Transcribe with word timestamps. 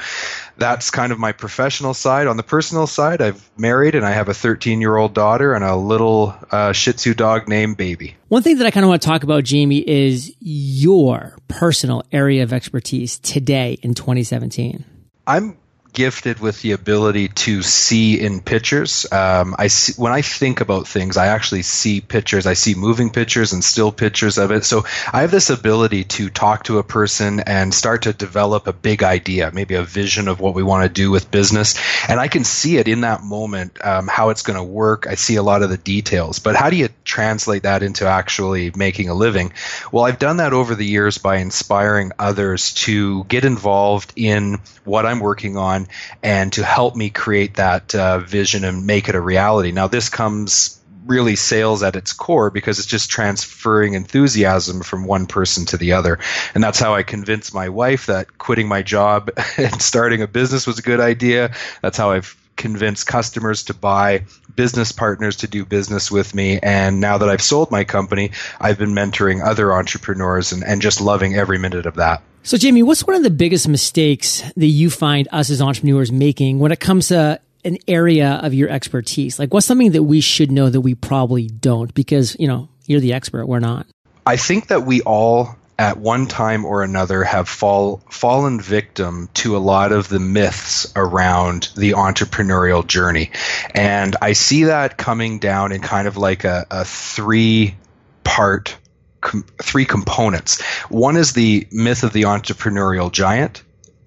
that's 0.57 0.89
kind 0.91 1.11
of 1.11 1.19
my 1.19 1.31
professional 1.31 1.93
side. 1.93 2.27
On 2.27 2.37
the 2.37 2.43
personal 2.43 2.87
side, 2.87 3.21
I've 3.21 3.49
married 3.57 3.95
and 3.95 4.05
I 4.05 4.11
have 4.11 4.29
a 4.29 4.33
13 4.33 4.81
year 4.81 4.95
old 4.95 5.13
daughter 5.13 5.53
and 5.53 5.63
a 5.63 5.75
little 5.75 6.35
uh, 6.51 6.73
Shih 6.73 6.93
Tzu 6.93 7.13
dog 7.13 7.47
named 7.47 7.77
Baby. 7.77 8.15
One 8.27 8.43
thing 8.43 8.57
that 8.57 8.67
I 8.67 8.71
kind 8.71 8.83
of 8.83 8.89
want 8.89 9.01
to 9.01 9.07
talk 9.07 9.23
about, 9.23 9.43
Jamie, 9.43 9.87
is 9.87 10.35
your 10.39 11.37
personal 11.47 12.03
area 12.11 12.43
of 12.43 12.53
expertise 12.53 13.19
today 13.19 13.77
in 13.81 13.93
2017. 13.93 14.83
I'm 15.25 15.57
gifted 15.97 16.39
with 16.39 16.61
the 16.61 16.73
ability 16.73 17.27
to 17.29 17.63
see 17.63 18.19
in 18.19 18.39
pictures. 18.39 19.11
Um, 19.11 19.55
I 19.57 19.65
see, 19.65 19.99
when 19.99 20.13
I 20.13 20.21
think 20.21 20.61
about 20.61 20.87
things, 20.87 21.17
I 21.17 21.25
actually 21.25 21.63
see 21.63 22.01
pictures. 22.01 22.45
I 22.45 22.53
see 22.53 22.75
moving 22.75 23.09
pictures 23.09 23.51
and 23.51 23.63
still 23.63 23.91
pictures 23.91 24.37
of 24.37 24.51
it. 24.51 24.63
So 24.63 24.85
I 25.11 25.21
have 25.21 25.31
this 25.31 25.49
ability 25.49 26.03
to 26.03 26.29
talk 26.29 26.65
to 26.65 26.77
a 26.77 26.83
person 26.83 27.39
and 27.39 27.73
start 27.73 28.03
to 28.03 28.13
develop 28.13 28.67
a 28.67 28.73
big 28.73 29.01
idea, 29.01 29.49
maybe 29.51 29.73
a 29.73 29.81
vision 29.81 30.27
of 30.27 30.39
what 30.39 30.53
we 30.53 30.61
want 30.61 30.83
to 30.83 30.89
do 30.89 31.09
with 31.09 31.31
business, 31.31 31.73
and 32.07 32.19
I 32.19 32.27
can 32.27 32.43
see 32.43 32.77
it 32.77 32.87
in 32.87 33.01
that 33.01 33.23
moment 33.23 33.83
um, 33.83 34.07
how 34.07 34.29
it's 34.29 34.43
going 34.43 34.57
to 34.57 34.63
work. 34.63 35.07
I 35.07 35.15
see 35.15 35.37
a 35.37 35.41
lot 35.41 35.63
of 35.63 35.71
the 35.71 35.77
details, 35.77 36.37
but 36.37 36.55
how 36.55 36.69
do 36.69 36.75
you 36.75 36.89
translate 37.05 37.63
that 37.63 37.81
into 37.81 38.05
actually 38.05 38.71
making 38.75 39.09
a 39.09 39.15
living? 39.15 39.51
Well, 39.91 40.05
I've 40.05 40.19
done 40.19 40.37
that 40.37 40.53
over 40.53 40.75
the 40.75 40.85
years 40.85 41.17
by 41.17 41.37
inspiring 41.37 42.11
others 42.19 42.75
to 42.85 43.23
get 43.23 43.45
involved 43.45 44.13
in 44.15 44.59
what 44.85 45.07
I'm 45.07 45.19
working 45.19 45.57
on 45.57 45.86
and 46.23 46.53
to 46.53 46.63
help 46.63 46.95
me 46.95 47.09
create 47.09 47.55
that 47.55 47.93
uh, 47.95 48.19
vision 48.19 48.63
and 48.63 48.85
make 48.85 49.09
it 49.09 49.15
a 49.15 49.21
reality. 49.21 49.71
Now, 49.71 49.87
this 49.87 50.09
comes 50.09 50.77
really 51.05 51.35
sales 51.35 51.83
at 51.83 51.95
its 51.95 52.13
core 52.13 52.49
because 52.49 52.79
it's 52.79 52.87
just 52.87 53.09
transferring 53.09 53.93
enthusiasm 53.93 54.81
from 54.81 55.05
one 55.05 55.25
person 55.25 55.65
to 55.65 55.77
the 55.77 55.93
other. 55.93 56.19
And 56.53 56.63
that's 56.63 56.79
how 56.79 56.95
I 56.95 57.03
convinced 57.03 57.53
my 57.53 57.69
wife 57.69 58.07
that 58.07 58.37
quitting 58.37 58.67
my 58.67 58.81
job 58.81 59.31
and 59.57 59.81
starting 59.81 60.21
a 60.21 60.27
business 60.27 60.67
was 60.67 60.79
a 60.79 60.83
good 60.83 60.99
idea. 60.99 61.55
That's 61.81 61.97
how 61.97 62.11
I've 62.11 62.35
convinced 62.55 63.07
customers 63.07 63.63
to 63.65 63.73
buy, 63.73 64.25
business 64.55 64.91
partners 64.91 65.37
to 65.37 65.47
do 65.47 65.63
business 65.63 66.11
with 66.11 66.33
me. 66.35 66.59
And 66.59 66.99
now 66.99 67.19
that 67.19 67.29
I've 67.29 67.41
sold 67.41 67.71
my 67.71 67.83
company, 67.83 68.31
I've 68.59 68.79
been 68.79 68.93
mentoring 68.93 69.45
other 69.45 69.71
entrepreneurs 69.71 70.51
and, 70.51 70.63
and 70.63 70.81
just 70.81 70.99
loving 70.99 71.35
every 71.35 71.59
minute 71.59 71.85
of 71.85 71.95
that. 71.95 72.23
So, 72.47 72.55
Jamie, 72.55 72.81
what's 72.81 73.05
one 73.05 73.17
of 73.17 73.23
the 73.23 73.29
biggest 73.29 73.67
mistakes 73.67 74.41
that 74.55 74.67
you 74.67 74.89
find 74.89 75.27
us 75.33 75.49
as 75.49 75.61
entrepreneurs 75.61 76.13
making 76.13 76.59
when 76.59 76.71
it 76.71 76.79
comes 76.79 77.09
to 77.09 77.41
an 77.65 77.77
area 77.89 78.39
of 78.41 78.53
your 78.53 78.69
expertise? 78.69 79.37
Like, 79.37 79.53
what's 79.53 79.65
something 79.65 79.91
that 79.91 80.03
we 80.03 80.21
should 80.21 80.49
know 80.49 80.69
that 80.69 80.79
we 80.79 80.95
probably 80.95 81.47
don't? 81.47 81.93
Because, 81.93 82.37
you 82.39 82.47
know, 82.47 82.69
you're 82.85 83.01
the 83.01 83.11
expert, 83.11 83.47
we're 83.47 83.59
not. 83.59 83.85
I 84.25 84.37
think 84.37 84.67
that 84.67 84.83
we 84.83 85.01
all 85.01 85.57
at 85.77 85.97
one 85.97 86.25
time 86.25 86.63
or 86.63 86.83
another 86.83 87.25
have 87.25 87.49
fall, 87.49 88.01
fallen 88.09 88.61
victim 88.61 89.27
to 89.33 89.57
a 89.57 89.59
lot 89.59 89.91
of 89.91 90.07
the 90.07 90.21
myths 90.21 90.89
around 90.95 91.67
the 91.75 91.95
entrepreneurial 91.95 92.87
journey. 92.87 93.29
And 93.71 94.15
I 94.21 94.31
see 94.31 94.63
that 94.63 94.95
coming 94.95 95.39
down 95.39 95.73
in 95.73 95.81
kind 95.81 96.07
of 96.07 96.15
like 96.15 96.45
a, 96.45 96.65
a 96.71 96.85
three 96.85 97.75
part 98.23 98.77
com- 99.21 99.45
three 99.61 99.85
components. 99.85 100.61
One 100.89 101.17
is 101.17 101.33
the 101.33 101.67
myth 101.71 102.03
of 102.03 102.13
the 102.13 102.23
entrepreneurial 102.23 103.11
giant. 103.11 103.63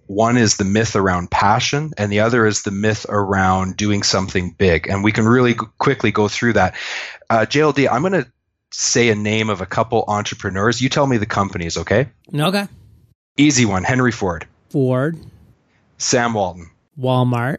One 0.07 0.37
is 0.37 0.57
the 0.57 0.65
myth 0.65 0.97
around 0.97 1.31
passion, 1.31 1.93
and 1.97 2.11
the 2.11 2.21
other 2.21 2.45
is 2.45 2.63
the 2.63 2.73
myth 2.73 3.07
around 3.09 3.77
doing 3.77 4.03
something 4.03 4.51
big. 4.59 4.89
And 4.89 5.05
we 5.05 5.13
can 5.13 5.25
really 5.25 5.55
g- 5.55 5.61
quickly 5.79 6.11
go 6.11 6.27
through 6.27 6.55
that. 6.55 6.75
Uh, 7.29 7.47
JLD, 7.49 7.89
I'm 7.89 8.01
going 8.03 8.25
to 8.25 8.27
say 8.73 9.09
a 9.11 9.15
name 9.15 9.51
of 9.51 9.61
a 9.61 9.67
couple 9.67 10.05
entrepreneurs. 10.09 10.81
You 10.81 10.89
tell 10.89 11.07
me 11.07 11.17
the 11.19 11.27
companies, 11.27 11.77
okay? 11.77 12.09
Okay. 12.35 12.67
Easy 13.37 13.65
one 13.65 13.85
Henry 13.85 14.11
Ford, 14.13 14.47
Ford, 14.71 15.17
Sam 15.99 16.35
Walton, 16.35 16.71
Walmart, 16.99 17.59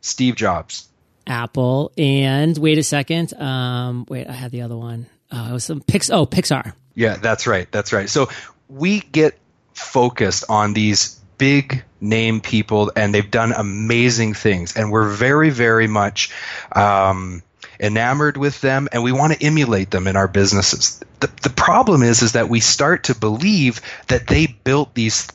Steve 0.00 0.34
Jobs, 0.34 0.88
Apple, 1.26 1.92
and 1.96 2.58
wait 2.58 2.78
a 2.78 2.82
second. 2.82 3.32
Um, 3.40 4.06
wait, 4.08 4.26
I 4.26 4.32
had 4.32 4.50
the 4.50 4.62
other 4.62 4.76
one. 4.76 5.06
Oh, 5.30 5.50
it 5.50 5.52
was 5.52 5.64
some 5.64 5.80
Pix. 5.80 6.10
Oh, 6.10 6.26
Pixar. 6.26 6.72
Yeah, 6.94 7.16
that's 7.16 7.46
right. 7.46 7.70
That's 7.70 7.92
right. 7.92 8.08
So 8.08 8.28
we 8.68 9.00
get 9.00 9.38
focused 9.74 10.44
on 10.48 10.74
these 10.74 11.20
big 11.38 11.84
name 12.00 12.40
people, 12.40 12.92
and 12.94 13.14
they've 13.14 13.30
done 13.30 13.52
amazing 13.52 14.34
things, 14.34 14.76
and 14.76 14.90
we're 14.90 15.08
very, 15.08 15.50
very 15.50 15.86
much 15.86 16.30
um, 16.72 17.42
enamored 17.80 18.36
with 18.36 18.60
them, 18.60 18.88
and 18.92 19.02
we 19.02 19.12
want 19.12 19.32
to 19.32 19.44
emulate 19.44 19.90
them 19.90 20.06
in 20.06 20.16
our 20.16 20.28
businesses. 20.28 21.00
The, 21.20 21.30
the 21.42 21.50
problem 21.50 22.02
is, 22.02 22.22
is 22.22 22.32
that 22.32 22.48
we 22.48 22.60
start 22.60 23.04
to 23.04 23.14
believe 23.14 23.80
that 24.08 24.26
they 24.26 24.46
built 24.46 24.94
these 24.94 25.28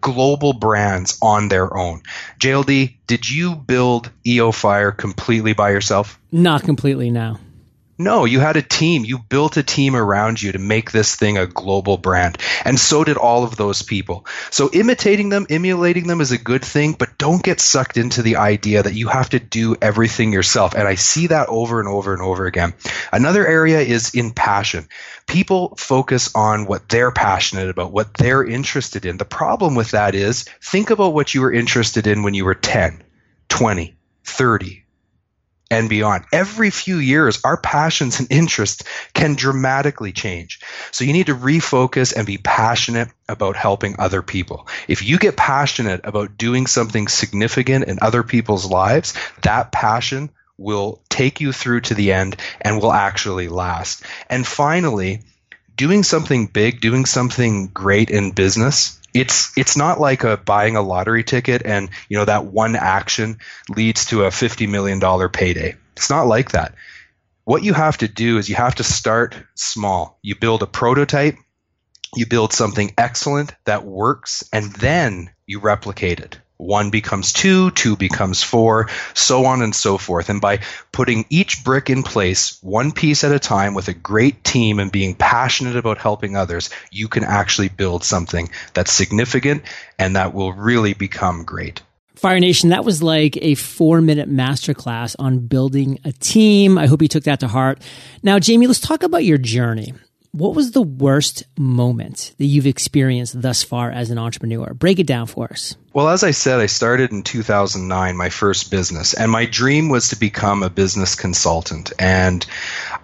global 0.00 0.52
brands 0.52 1.18
on 1.20 1.48
their 1.48 1.76
own. 1.76 2.02
JLD, 2.40 2.94
did 3.06 3.28
you 3.28 3.56
build 3.56 4.10
EO 4.26 4.52
Fire 4.52 4.92
completely 4.92 5.54
by 5.54 5.70
yourself? 5.70 6.20
Not 6.30 6.62
completely, 6.62 7.10
no. 7.10 7.38
No, 8.00 8.26
you 8.26 8.38
had 8.38 8.56
a 8.56 8.62
team. 8.62 9.04
You 9.04 9.18
built 9.18 9.56
a 9.56 9.64
team 9.64 9.96
around 9.96 10.40
you 10.40 10.52
to 10.52 10.58
make 10.60 10.92
this 10.92 11.16
thing 11.16 11.36
a 11.36 11.48
global 11.48 11.96
brand. 11.96 12.38
And 12.64 12.78
so 12.78 13.02
did 13.02 13.16
all 13.16 13.42
of 13.42 13.56
those 13.56 13.82
people. 13.82 14.24
So 14.50 14.70
imitating 14.72 15.30
them, 15.30 15.48
emulating 15.50 16.06
them 16.06 16.20
is 16.20 16.30
a 16.30 16.38
good 16.38 16.64
thing, 16.64 16.92
but 16.92 17.18
don't 17.18 17.42
get 17.42 17.60
sucked 17.60 17.96
into 17.96 18.22
the 18.22 18.36
idea 18.36 18.84
that 18.84 18.94
you 18.94 19.08
have 19.08 19.30
to 19.30 19.40
do 19.40 19.74
everything 19.82 20.32
yourself. 20.32 20.74
And 20.74 20.86
I 20.86 20.94
see 20.94 21.26
that 21.26 21.48
over 21.48 21.80
and 21.80 21.88
over 21.88 22.12
and 22.12 22.22
over 22.22 22.46
again. 22.46 22.72
Another 23.12 23.44
area 23.44 23.80
is 23.80 24.14
in 24.14 24.30
passion. 24.30 24.88
People 25.26 25.74
focus 25.76 26.32
on 26.36 26.66
what 26.66 26.88
they're 26.88 27.10
passionate 27.10 27.68
about, 27.68 27.90
what 27.90 28.14
they're 28.14 28.44
interested 28.44 29.06
in. 29.06 29.16
The 29.16 29.24
problem 29.24 29.74
with 29.74 29.90
that 29.90 30.14
is 30.14 30.44
think 30.62 30.90
about 30.90 31.14
what 31.14 31.34
you 31.34 31.40
were 31.40 31.52
interested 31.52 32.06
in 32.06 32.22
when 32.22 32.34
you 32.34 32.44
were 32.44 32.54
10, 32.54 33.02
20, 33.48 33.96
30, 34.22 34.84
and 35.70 35.88
beyond. 35.88 36.24
Every 36.32 36.70
few 36.70 36.96
years, 36.96 37.40
our 37.44 37.56
passions 37.56 38.20
and 38.20 38.30
interests 38.30 38.84
can 39.12 39.34
dramatically 39.34 40.12
change. 40.12 40.60
So 40.90 41.04
you 41.04 41.12
need 41.12 41.26
to 41.26 41.34
refocus 41.34 42.14
and 42.16 42.26
be 42.26 42.38
passionate 42.38 43.08
about 43.28 43.56
helping 43.56 43.96
other 43.98 44.22
people. 44.22 44.66
If 44.86 45.02
you 45.02 45.18
get 45.18 45.36
passionate 45.36 46.00
about 46.04 46.38
doing 46.38 46.66
something 46.66 47.08
significant 47.08 47.84
in 47.84 47.98
other 48.00 48.22
people's 48.22 48.70
lives, 48.70 49.14
that 49.42 49.72
passion 49.72 50.30
will 50.56 51.00
take 51.08 51.40
you 51.40 51.52
through 51.52 51.82
to 51.82 51.94
the 51.94 52.12
end 52.12 52.36
and 52.60 52.80
will 52.80 52.92
actually 52.92 53.48
last. 53.48 54.02
And 54.28 54.46
finally, 54.46 55.22
doing 55.76 56.02
something 56.02 56.46
big, 56.46 56.80
doing 56.80 57.04
something 57.04 57.68
great 57.68 58.10
in 58.10 58.32
business 58.32 58.98
it's 59.20 59.56
it's 59.56 59.76
not 59.76 60.00
like 60.00 60.24
a 60.24 60.36
buying 60.36 60.76
a 60.76 60.82
lottery 60.82 61.24
ticket 61.24 61.62
and 61.64 61.90
you 62.08 62.16
know 62.16 62.24
that 62.24 62.46
one 62.46 62.76
action 62.76 63.38
leads 63.68 64.06
to 64.06 64.24
a 64.24 64.30
50 64.30 64.66
million 64.66 64.98
dollar 64.98 65.28
payday. 65.28 65.76
It's 65.96 66.10
not 66.10 66.26
like 66.26 66.52
that. 66.52 66.74
What 67.44 67.64
you 67.64 67.72
have 67.72 67.98
to 67.98 68.08
do 68.08 68.38
is 68.38 68.48
you 68.48 68.56
have 68.56 68.76
to 68.76 68.84
start 68.84 69.34
small. 69.54 70.18
You 70.22 70.34
build 70.36 70.62
a 70.62 70.66
prototype 70.66 71.36
you 72.14 72.26
build 72.26 72.52
something 72.52 72.92
excellent 72.96 73.54
that 73.64 73.84
works, 73.84 74.48
and 74.52 74.72
then 74.74 75.30
you 75.46 75.60
replicate 75.60 76.20
it. 76.20 76.38
One 76.58 76.90
becomes 76.90 77.32
two, 77.32 77.70
two 77.70 77.96
becomes 77.96 78.42
four, 78.42 78.88
so 79.14 79.46
on 79.46 79.62
and 79.62 79.74
so 79.74 79.96
forth. 79.96 80.28
And 80.28 80.40
by 80.40 80.58
putting 80.90 81.24
each 81.30 81.64
brick 81.64 81.88
in 81.88 82.02
place, 82.02 82.58
one 82.62 82.90
piece 82.90 83.22
at 83.22 83.32
a 83.32 83.38
time, 83.38 83.74
with 83.74 83.86
a 83.86 83.94
great 83.94 84.42
team 84.42 84.80
and 84.80 84.90
being 84.90 85.14
passionate 85.14 85.76
about 85.76 85.98
helping 85.98 86.36
others, 86.36 86.70
you 86.90 87.06
can 87.06 87.22
actually 87.22 87.68
build 87.68 88.02
something 88.02 88.50
that's 88.74 88.92
significant 88.92 89.62
and 90.00 90.16
that 90.16 90.34
will 90.34 90.52
really 90.52 90.94
become 90.94 91.44
great. 91.44 91.80
Fire 92.16 92.40
Nation, 92.40 92.70
that 92.70 92.84
was 92.84 93.00
like 93.04 93.38
a 93.40 93.54
four 93.54 94.00
minute 94.00 94.28
masterclass 94.28 95.14
on 95.20 95.38
building 95.38 96.00
a 96.04 96.10
team. 96.10 96.76
I 96.76 96.86
hope 96.86 97.00
you 97.00 97.06
took 97.06 97.22
that 97.24 97.38
to 97.40 97.48
heart. 97.48 97.80
Now, 98.24 98.40
Jamie, 98.40 98.66
let's 98.66 98.80
talk 98.80 99.04
about 99.04 99.24
your 99.24 99.38
journey 99.38 99.94
what 100.32 100.54
was 100.54 100.72
the 100.72 100.82
worst 100.82 101.44
moment 101.58 102.34
that 102.38 102.44
you've 102.44 102.66
experienced 102.66 103.40
thus 103.40 103.62
far 103.62 103.90
as 103.90 104.10
an 104.10 104.18
entrepreneur? 104.18 104.74
Break 104.74 104.98
it 104.98 105.06
down 105.06 105.26
for 105.26 105.48
us. 105.50 105.76
Well, 105.92 106.08
as 106.08 106.22
I 106.22 106.30
said, 106.30 106.60
I 106.60 106.66
started 106.66 107.10
in 107.10 107.22
2009, 107.22 108.16
my 108.16 108.28
first 108.28 108.70
business, 108.70 109.14
and 109.14 109.32
my 109.32 109.46
dream 109.46 109.88
was 109.88 110.10
to 110.10 110.16
become 110.16 110.62
a 110.62 110.70
business 110.70 111.14
consultant. 111.14 111.92
And 111.98 112.44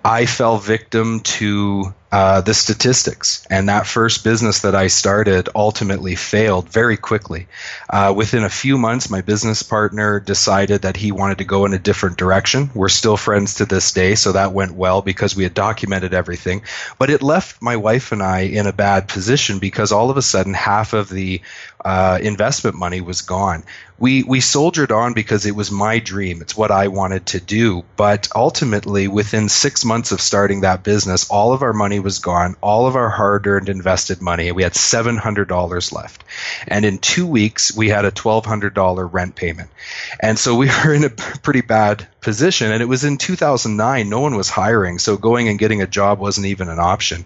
I 0.04 0.26
fell 0.26 0.58
victim 0.58 1.20
to 1.20 1.94
uh, 2.14 2.40
the 2.42 2.54
statistics. 2.54 3.44
And 3.50 3.68
that 3.68 3.88
first 3.88 4.22
business 4.22 4.60
that 4.60 4.76
I 4.76 4.86
started 4.86 5.48
ultimately 5.52 6.14
failed 6.14 6.68
very 6.68 6.96
quickly. 6.96 7.48
Uh, 7.90 8.14
within 8.16 8.44
a 8.44 8.48
few 8.48 8.78
months, 8.78 9.10
my 9.10 9.20
business 9.20 9.64
partner 9.64 10.20
decided 10.20 10.82
that 10.82 10.96
he 10.96 11.10
wanted 11.10 11.38
to 11.38 11.44
go 11.44 11.64
in 11.64 11.74
a 11.74 11.78
different 11.80 12.16
direction. 12.16 12.70
We're 12.72 12.88
still 12.88 13.16
friends 13.16 13.54
to 13.54 13.64
this 13.64 13.90
day, 13.90 14.14
so 14.14 14.30
that 14.30 14.52
went 14.52 14.74
well 14.76 15.02
because 15.02 15.34
we 15.34 15.42
had 15.42 15.54
documented 15.54 16.14
everything. 16.14 16.62
But 17.00 17.10
it 17.10 17.20
left 17.20 17.60
my 17.60 17.74
wife 17.74 18.12
and 18.12 18.22
I 18.22 18.42
in 18.42 18.68
a 18.68 18.72
bad 18.72 19.08
position 19.08 19.58
because 19.58 19.90
all 19.90 20.08
of 20.08 20.16
a 20.16 20.22
sudden, 20.22 20.54
half 20.54 20.92
of 20.92 21.08
the 21.08 21.40
uh, 21.84 22.18
investment 22.22 22.76
money 22.76 23.00
was 23.00 23.20
gone. 23.22 23.62
We 23.98 24.22
we 24.22 24.40
soldiered 24.40 24.90
on 24.90 25.12
because 25.12 25.46
it 25.46 25.54
was 25.54 25.70
my 25.70 25.98
dream. 25.98 26.40
It's 26.40 26.56
what 26.56 26.70
I 26.70 26.88
wanted 26.88 27.26
to 27.26 27.40
do. 27.40 27.84
But 27.96 28.28
ultimately, 28.34 29.06
within 29.06 29.48
six 29.48 29.84
months 29.84 30.10
of 30.10 30.20
starting 30.20 30.62
that 30.62 30.82
business, 30.82 31.30
all 31.30 31.52
of 31.52 31.62
our 31.62 31.72
money 31.72 32.00
was 32.04 32.20
gone. 32.20 32.54
All 32.60 32.86
of 32.86 32.94
our 32.94 33.10
hard-earned 33.10 33.68
invested 33.68 34.22
money. 34.22 34.52
We 34.52 34.62
had 34.62 34.76
seven 34.76 35.16
hundred 35.16 35.48
dollars 35.48 35.92
left, 35.92 36.22
and 36.68 36.84
in 36.84 36.98
two 36.98 37.26
weeks 37.26 37.76
we 37.76 37.88
had 37.88 38.04
a 38.04 38.12
twelve 38.12 38.46
hundred 38.46 38.74
dollar 38.74 39.04
rent 39.06 39.34
payment. 39.34 39.70
And 40.20 40.38
so 40.38 40.54
we 40.54 40.68
were 40.84 40.94
in 40.94 41.04
a 41.04 41.10
pretty 41.10 41.62
bad 41.62 42.06
position. 42.20 42.70
And 42.70 42.80
it 42.80 42.86
was 42.86 43.04
in 43.04 43.18
2009. 43.18 44.08
No 44.08 44.20
one 44.20 44.36
was 44.36 44.48
hiring, 44.48 44.98
so 45.00 45.16
going 45.16 45.48
and 45.48 45.58
getting 45.58 45.82
a 45.82 45.86
job 45.86 46.20
wasn't 46.20 46.46
even 46.46 46.68
an 46.68 46.78
option 46.78 47.24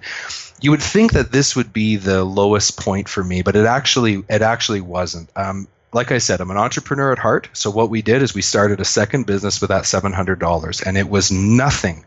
you 0.61 0.71
would 0.73 0.83
think 0.83 1.13
that 1.13 1.31
this 1.31 1.55
would 1.55 1.73
be 1.73 1.97
the 1.97 2.25
lowest 2.25 2.81
point 2.81 3.09
for 3.09 3.23
me, 3.23 3.43
but 3.43 3.57
it 3.57 3.67
actually 3.67 4.25
it 4.29 4.43
actually 4.43 4.81
wasn't. 4.81 5.31
Um, 5.37 5.69
like 5.93 6.13
I 6.13 6.19
said, 6.19 6.41
I'm 6.41 6.51
an 6.51 6.57
entrepreneur 6.57 7.13
at 7.13 7.19
heart. 7.19 7.49
So 7.53 7.71
what 7.71 7.91
we 7.91 8.03
did 8.03 8.23
is 8.23 8.35
we 8.35 8.43
started 8.43 8.81
a 8.81 8.85
second 8.85 9.27
business 9.27 9.61
with 9.61 9.69
that 9.69 9.85
$700, 9.85 10.87
and 10.87 10.99
it 10.99 11.09
was 11.09 11.31
nothing. 11.33 12.05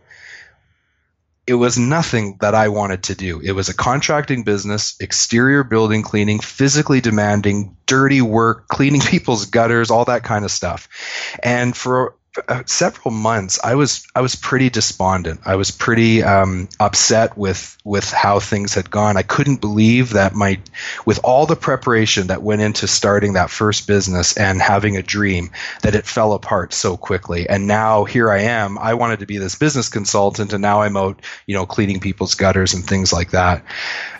It 1.47 1.55
was 1.55 1.77
nothing 1.77 2.38
that 2.41 2.55
I 2.55 2.67
wanted 2.67 3.03
to 3.03 3.15
do. 3.15 3.41
It 3.43 3.53
was 3.53 3.67
a 3.67 3.73
contracting 3.73 4.43
business, 4.43 4.95
exterior 4.99 5.63
building 5.63 6.03
cleaning, 6.03 6.39
physically 6.39 7.01
demanding, 7.01 7.75
dirty 7.85 8.21
work, 8.21 8.67
cleaning 8.67 9.01
people's 9.05 9.45
gutters, 9.45 9.91
all 9.91 10.05
that 10.05 10.23
kind 10.23 10.45
of 10.45 10.51
stuff. 10.51 10.88
And 11.43 11.75
for 11.75 12.15
several 12.65 13.13
months, 13.13 13.59
I 13.63 13.75
was 13.75 14.05
I 14.15 14.21
was 14.21 14.35
pretty 14.35 14.69
despondent. 14.69 15.41
I 15.45 15.55
was 15.55 15.71
pretty 15.71 16.23
um, 16.23 16.69
upset 16.79 17.37
with 17.37 17.77
with 17.83 18.09
how 18.09 18.39
things 18.39 18.73
had 18.73 18.89
gone. 18.89 19.17
I 19.17 19.21
couldn't 19.21 19.59
believe 19.59 20.11
that 20.11 20.33
my 20.33 20.59
with 21.05 21.19
all 21.23 21.45
the 21.45 21.55
preparation 21.55 22.27
that 22.27 22.41
went 22.41 22.61
into 22.61 22.87
starting 22.87 23.33
that 23.33 23.49
first 23.49 23.85
business 23.85 24.37
and 24.37 24.61
having 24.61 24.95
a 24.95 25.03
dream 25.03 25.51
that 25.81 25.95
it 25.95 26.05
fell 26.05 26.33
apart 26.33 26.73
so 26.73 26.95
quickly. 26.95 27.49
And 27.49 27.67
now 27.67 28.05
here 28.05 28.31
I 28.31 28.41
am. 28.43 28.77
I 28.77 28.93
wanted 28.93 29.19
to 29.19 29.25
be 29.25 29.37
this 29.37 29.55
business 29.55 29.89
consultant, 29.89 30.53
and 30.53 30.61
now 30.61 30.81
I'm 30.81 30.95
out, 30.95 31.21
you 31.45 31.55
know, 31.55 31.65
cleaning 31.65 31.99
people's 31.99 32.35
gutters 32.35 32.73
and 32.73 32.85
things 32.85 33.11
like 33.11 33.31
that. 33.31 33.65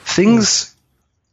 Things 0.03 0.70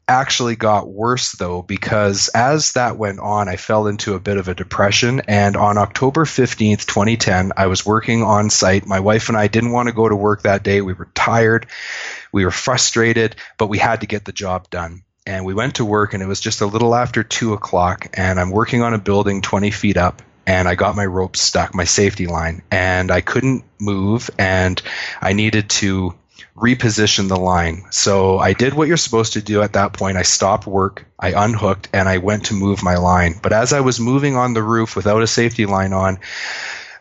actually 0.08 0.56
got 0.56 0.88
worse 0.88 1.32
though 1.32 1.62
because 1.62 2.28
as 2.28 2.72
that 2.72 2.96
went 2.96 3.20
on 3.20 3.48
i 3.48 3.56
fell 3.56 3.86
into 3.86 4.14
a 4.14 4.20
bit 4.20 4.38
of 4.38 4.48
a 4.48 4.54
depression. 4.54 5.20
And 5.28 5.56
on 5.56 5.78
october 5.78 6.24
15th 6.24 6.86
2010 6.86 7.52
i 7.56 7.66
was 7.66 7.84
working 7.84 8.22
on 8.22 8.50
site. 8.50 8.86
My 8.86 9.00
wife 9.00 9.28
and 9.28 9.36
i 9.36 9.46
didn't 9.46 9.72
want 9.72 9.88
to 9.88 9.94
go 9.94 10.08
to 10.08 10.16
work 10.16 10.42
that 10.42 10.62
day. 10.62 10.80
We 10.80 10.94
were 10.94 11.10
tired. 11.14 11.66
We 12.32 12.44
were 12.44 12.50
frustrated 12.50 13.36
but 13.58 13.68
we 13.68 13.78
had 13.78 14.00
to 14.00 14.06
get 14.06 14.24
the 14.24 14.32
job 14.32 14.70
done. 14.70 15.04
And 15.26 15.44
we 15.44 15.52
went 15.52 15.76
to 15.76 15.84
work 15.84 16.14
and 16.14 16.22
it 16.22 16.26
was 16.26 16.40
just 16.40 16.62
a 16.62 16.66
little 16.66 16.94
after 16.94 17.22
2 17.22 17.52
o'clock 17.52 18.08
and 18.14 18.40
i'm 18.40 18.50
working 18.50 18.82
on 18.82 18.94
a 18.94 18.98
building 18.98 19.42
20 19.42 19.70
feet 19.70 19.98
up 19.98 20.22
and 20.48 20.66
I 20.66 20.76
got 20.76 20.96
my 20.96 21.04
rope 21.04 21.36
stuck, 21.36 21.74
my 21.74 21.84
safety 21.84 22.26
line, 22.26 22.62
and 22.70 23.10
I 23.10 23.20
couldn't 23.20 23.64
move, 23.78 24.30
and 24.38 24.80
I 25.20 25.34
needed 25.34 25.68
to 25.68 26.14
reposition 26.56 27.28
the 27.28 27.36
line. 27.36 27.84
So 27.90 28.38
I 28.38 28.52
did 28.52 28.74
what 28.74 28.88
you're 28.88 28.96
supposed 28.96 29.34
to 29.34 29.42
do 29.42 29.62
at 29.62 29.74
that 29.74 29.92
point. 29.92 30.16
I 30.16 30.22
stopped 30.22 30.66
work, 30.66 31.06
I 31.18 31.32
unhooked, 31.32 31.88
and 31.92 32.08
I 32.08 32.18
went 32.18 32.46
to 32.46 32.54
move 32.54 32.82
my 32.82 32.96
line. 32.96 33.38
But 33.40 33.52
as 33.52 33.72
I 33.72 33.80
was 33.80 34.00
moving 34.00 34.36
on 34.36 34.54
the 34.54 34.62
roof 34.62 34.96
without 34.96 35.22
a 35.22 35.26
safety 35.26 35.66
line 35.66 35.92
on, 35.92 36.18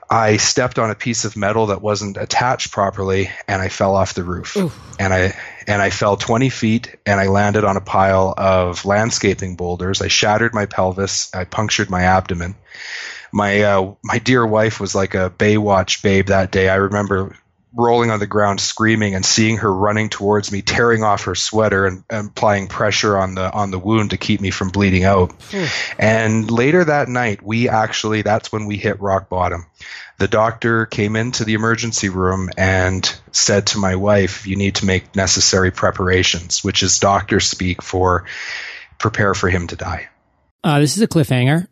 I 0.10 0.38
stepped 0.38 0.80
on 0.80 0.90
a 0.90 0.96
piece 0.96 1.26
of 1.26 1.36
metal 1.36 1.68
that 1.68 1.82
wasn't 1.82 2.16
attached 2.18 2.72
properly 2.72 3.30
and 3.48 3.62
I 3.62 3.68
fell 3.68 3.96
off 3.96 4.14
the 4.14 4.24
roof. 4.24 4.56
Oof. 4.56 4.80
And 5.00 5.14
I 5.14 5.36
and 5.68 5.82
I 5.82 5.90
fell 5.90 6.16
20 6.16 6.50
feet 6.50 6.96
and 7.06 7.20
I 7.20 7.28
landed 7.28 7.66
on 7.66 7.76
a 7.76 7.82
pile 7.82 8.34
of 8.38 8.86
landscaping 8.86 9.58
boulders. 9.58 10.02
I 10.02 10.08
shattered 10.08 10.54
my 10.54 10.66
pelvis, 10.66 11.30
I 11.34 11.44
punctured 11.44 11.90
my 11.90 12.04
abdomen. 12.04 12.56
My 13.34 13.62
uh, 13.64 13.94
my 14.02 14.20
dear 14.20 14.48
wife 14.48 14.80
was 14.80 14.96
like 14.96 15.14
a 15.14 15.30
Baywatch 15.30 16.02
babe 16.02 16.28
that 16.28 16.52
day. 16.52 16.70
I 16.70 16.76
remember 16.76 17.36
rolling 17.78 18.10
on 18.10 18.20
the 18.20 18.28
ground 18.28 18.60
screaming 18.60 19.14
and 19.16 19.26
seeing 19.26 19.58
her 19.58 19.72
running 19.72 20.10
towards 20.10 20.52
me 20.52 20.62
tearing 20.62 21.04
off 21.04 21.26
her 21.26 21.36
sweater 21.36 21.86
and, 21.86 22.04
and 22.10 22.30
applying 22.30 22.68
pressure 22.68 23.18
on 23.18 23.36
the 23.36 23.52
on 23.52 23.72
the 23.72 23.80
wound 23.80 24.10
to 24.10 24.18
keep 24.18 24.42
me 24.42 24.50
from 24.50 24.70
bleeding 24.70 25.04
out. 25.04 25.32
Hmm. 25.52 25.66
and 26.00 26.52
later 26.52 26.84
that 26.84 27.08
night 27.08 27.42
we 27.42 27.70
actually 27.70 28.24
that's 28.24 28.52
when 28.52 28.66
we 28.66 28.78
hit 28.78 29.00
rock 29.00 29.30
bottom. 29.30 29.66
The 30.18 30.28
doctor 30.28 30.88
came 30.88 31.16
into 31.16 31.46
the 31.46 31.54
emergency 31.54 32.10
room 32.10 32.50
and 32.58 33.06
said 33.32 33.68
to 33.68 33.78
my 33.78 33.96
wife 33.96 34.48
you 34.48 34.56
need 34.56 34.76
to 34.76 34.86
make 34.86 35.16
necessary 35.16 35.72
preparations 35.72 36.64
which 36.64 36.82
is 36.82 37.00
doctor 37.00 37.40
speak 37.40 37.84
for 37.84 38.26
prepare 38.98 39.36
for 39.36 39.50
him 39.50 39.68
to 39.68 39.76
die 39.76 40.10
uh, 40.64 40.80
this 40.80 40.98
is 40.98 41.04
a 41.04 41.08
cliffhanger. 41.08 41.68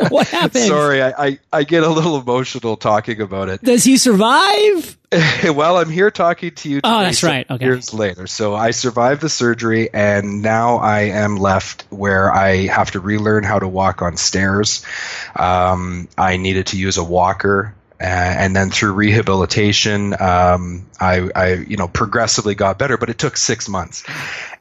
what 0.10 0.26
happened? 0.28 0.64
Sorry, 0.64 1.02
I, 1.02 1.26
I, 1.26 1.38
I, 1.52 1.64
get 1.64 1.82
a 1.82 1.88
little 1.88 2.20
emotional 2.20 2.76
talking 2.76 3.20
about 3.20 3.48
it. 3.48 3.62
Does 3.62 3.84
he 3.84 3.96
survive? 3.96 4.98
well, 5.44 5.78
I'm 5.78 5.90
here 5.90 6.10
talking 6.10 6.52
to 6.56 6.68
you. 6.68 6.80
Oh, 6.84 7.00
that's 7.00 7.22
right. 7.22 7.48
Okay. 7.50 7.64
Years 7.64 7.94
later, 7.94 8.26
so 8.26 8.54
I 8.54 8.72
survived 8.72 9.22
the 9.22 9.28
surgery, 9.28 9.92
and 9.92 10.42
now 10.42 10.76
I 10.76 11.00
am 11.02 11.36
left 11.36 11.86
where 11.90 12.32
I 12.32 12.66
have 12.66 12.90
to 12.92 13.00
relearn 13.00 13.44
how 13.44 13.58
to 13.58 13.68
walk 13.68 14.02
on 14.02 14.16
stairs. 14.16 14.84
Um, 15.36 16.08
I 16.18 16.36
needed 16.36 16.66
to 16.68 16.78
use 16.78 16.98
a 16.98 17.04
walker 17.04 17.74
uh, 18.00 18.04
and 18.04 18.56
then 18.56 18.70
through 18.70 18.94
rehabilitation, 18.94 20.14
um, 20.18 20.86
I, 20.98 21.28
I, 21.36 21.52
you 21.52 21.76
know, 21.76 21.86
progressively 21.86 22.54
got 22.54 22.78
better, 22.78 22.96
but 22.96 23.10
it 23.10 23.18
took 23.18 23.36
six 23.36 23.68
months. 23.68 24.04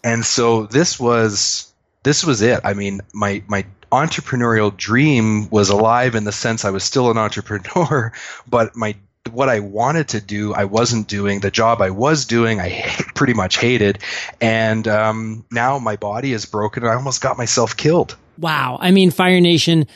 And 0.04 0.26
so 0.26 0.66
this 0.66 1.00
was 1.00 1.72
this 2.03 2.24
was 2.24 2.41
it. 2.41 2.62
I 2.63 2.74
mean, 2.74 3.01
my 3.13 3.44
my 3.48 3.65
entrepreneurial 3.91 4.75
dream 4.75 5.50
was 5.50 5.70
alive 5.70 6.15
in 6.15 6.24
the 6.24 6.32
sense 6.32 6.65
I 6.65 6.70
was 6.70 6.84
still 6.84 7.12
an 7.12 7.18
entrepreneur, 7.25 8.13
but 8.48 8.75
my 8.75 8.96
what 9.32 9.50
I 9.50 9.60
wanted 9.60 10.10
to 10.10 10.22
do, 10.22 10.53
I 10.53 10.65
wasn't 10.65 11.08
doing. 11.08 11.39
The 11.39 11.51
job 11.51 11.82
I 11.82 11.91
was 11.91 12.25
doing, 12.25 12.60
I 12.60 12.84
pretty 13.15 13.34
much 13.34 13.58
hated, 13.58 14.00
and 14.41 14.88
um, 14.88 15.46
now 15.51 15.79
my 15.79 15.96
body 15.96 16.34
is 16.34 16.46
broken. 16.46 16.86
I 16.86 16.96
almost 16.96 17.22
got 17.22 17.38
myself 17.38 17.75
killed. 17.77 18.15
Wow! 18.38 18.77
I 18.79 18.91
mean, 18.91 19.12
Fire 19.12 19.41
Nation 19.41 19.88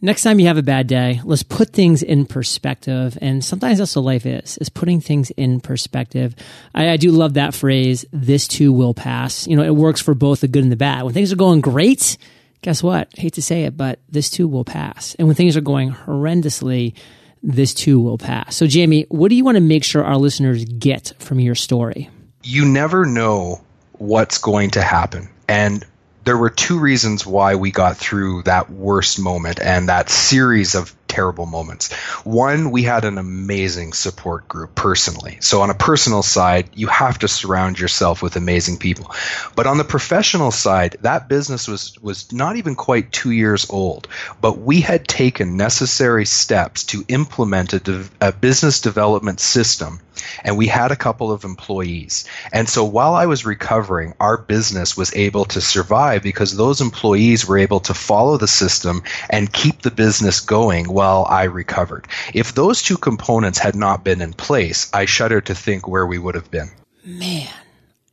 next 0.00 0.22
time 0.22 0.38
you 0.40 0.46
have 0.46 0.58
a 0.58 0.62
bad 0.62 0.86
day, 0.86 1.20
let's 1.24 1.42
put 1.42 1.72
things 1.72 2.02
in 2.02 2.26
perspective. 2.26 3.18
And 3.20 3.44
sometimes 3.44 3.78
that's 3.78 3.96
what 3.96 4.02
life 4.02 4.26
is, 4.26 4.58
is 4.58 4.68
putting 4.68 5.00
things 5.00 5.30
in 5.30 5.60
perspective. 5.60 6.34
I, 6.74 6.90
I, 6.90 6.96
do 6.96 7.10
love 7.10 7.34
that 7.34 7.54
phrase, 7.54 8.04
this 8.12 8.48
too 8.48 8.72
will 8.72 8.94
pass. 8.94 9.46
You 9.46 9.56
know, 9.56 9.62
it 9.62 9.74
works 9.74 10.00
for 10.00 10.14
both 10.14 10.40
the 10.40 10.48
good 10.48 10.62
and 10.62 10.72
the 10.72 10.76
bad. 10.76 11.02
When 11.02 11.14
things 11.14 11.32
are 11.32 11.36
going 11.36 11.60
great, 11.60 12.16
guess 12.62 12.82
what? 12.82 13.08
I 13.16 13.20
hate 13.20 13.34
to 13.34 13.42
say 13.42 13.64
it, 13.64 13.76
but 13.76 13.98
this 14.08 14.30
too 14.30 14.48
will 14.48 14.64
pass. 14.64 15.14
And 15.16 15.28
when 15.28 15.36
things 15.36 15.56
are 15.56 15.62
going 15.62 15.92
horrendously, 15.92 16.94
this 17.42 17.74
too 17.74 18.00
will 18.00 18.18
pass. 18.18 18.56
So 18.56 18.66
Jamie, 18.66 19.06
what 19.08 19.28
do 19.28 19.36
you 19.36 19.44
want 19.44 19.56
to 19.56 19.60
make 19.60 19.84
sure 19.84 20.04
our 20.04 20.16
listeners 20.16 20.64
get 20.64 21.12
from 21.18 21.40
your 21.40 21.54
story? 21.54 22.10
You 22.42 22.64
never 22.64 23.04
know 23.04 23.60
what's 23.92 24.38
going 24.38 24.70
to 24.70 24.82
happen. 24.82 25.28
And 25.48 25.84
there 26.28 26.36
were 26.36 26.50
two 26.50 26.78
reasons 26.78 27.24
why 27.26 27.54
we 27.54 27.70
got 27.70 27.96
through 27.96 28.42
that 28.42 28.68
worst 28.68 29.18
moment 29.18 29.60
and 29.62 29.88
that 29.88 30.10
series 30.10 30.74
of 30.74 30.94
terrible 31.08 31.46
moments. 31.46 31.92
One, 32.24 32.70
we 32.70 32.82
had 32.82 33.04
an 33.04 33.18
amazing 33.18 33.92
support 33.92 34.46
group 34.48 34.74
personally. 34.74 35.38
So 35.40 35.62
on 35.62 35.70
a 35.70 35.74
personal 35.74 36.22
side, 36.22 36.70
you 36.74 36.86
have 36.88 37.18
to 37.20 37.28
surround 37.28 37.78
yourself 37.78 38.22
with 38.22 38.36
amazing 38.36 38.78
people. 38.78 39.10
But 39.56 39.66
on 39.66 39.78
the 39.78 39.84
professional 39.84 40.50
side, 40.50 40.96
that 41.00 41.28
business 41.28 41.66
was 41.66 41.98
was 42.00 42.32
not 42.32 42.56
even 42.56 42.74
quite 42.74 43.12
2 43.12 43.30
years 43.30 43.68
old, 43.70 44.08
but 44.40 44.58
we 44.58 44.80
had 44.80 45.08
taken 45.08 45.56
necessary 45.56 46.26
steps 46.26 46.84
to 46.84 47.04
implement 47.08 47.72
a, 47.72 47.80
de- 47.80 48.08
a 48.20 48.32
business 48.32 48.80
development 48.80 49.40
system 49.40 50.00
and 50.44 50.56
we 50.56 50.66
had 50.66 50.92
a 50.92 50.96
couple 50.96 51.32
of 51.32 51.44
employees. 51.44 52.24
And 52.52 52.68
so 52.68 52.84
while 52.84 53.14
I 53.14 53.26
was 53.26 53.46
recovering, 53.46 54.14
our 54.20 54.36
business 54.36 54.96
was 54.96 55.14
able 55.14 55.44
to 55.46 55.60
survive 55.60 56.22
because 56.22 56.56
those 56.56 56.80
employees 56.80 57.46
were 57.46 57.58
able 57.58 57.80
to 57.80 57.94
follow 57.94 58.36
the 58.36 58.48
system 58.48 59.02
and 59.30 59.52
keep 59.52 59.82
the 59.82 59.90
business 59.90 60.40
going 60.40 60.86
while 60.98 61.24
I 61.30 61.44
recovered. 61.44 62.08
If 62.34 62.54
those 62.54 62.82
two 62.82 62.96
components 62.98 63.60
had 63.60 63.76
not 63.76 64.02
been 64.02 64.20
in 64.20 64.32
place, 64.32 64.90
I 64.92 65.04
shudder 65.04 65.40
to 65.42 65.54
think 65.54 65.86
where 65.86 66.04
we 66.04 66.18
would 66.18 66.34
have 66.34 66.50
been. 66.50 66.72
Man, 67.04 67.48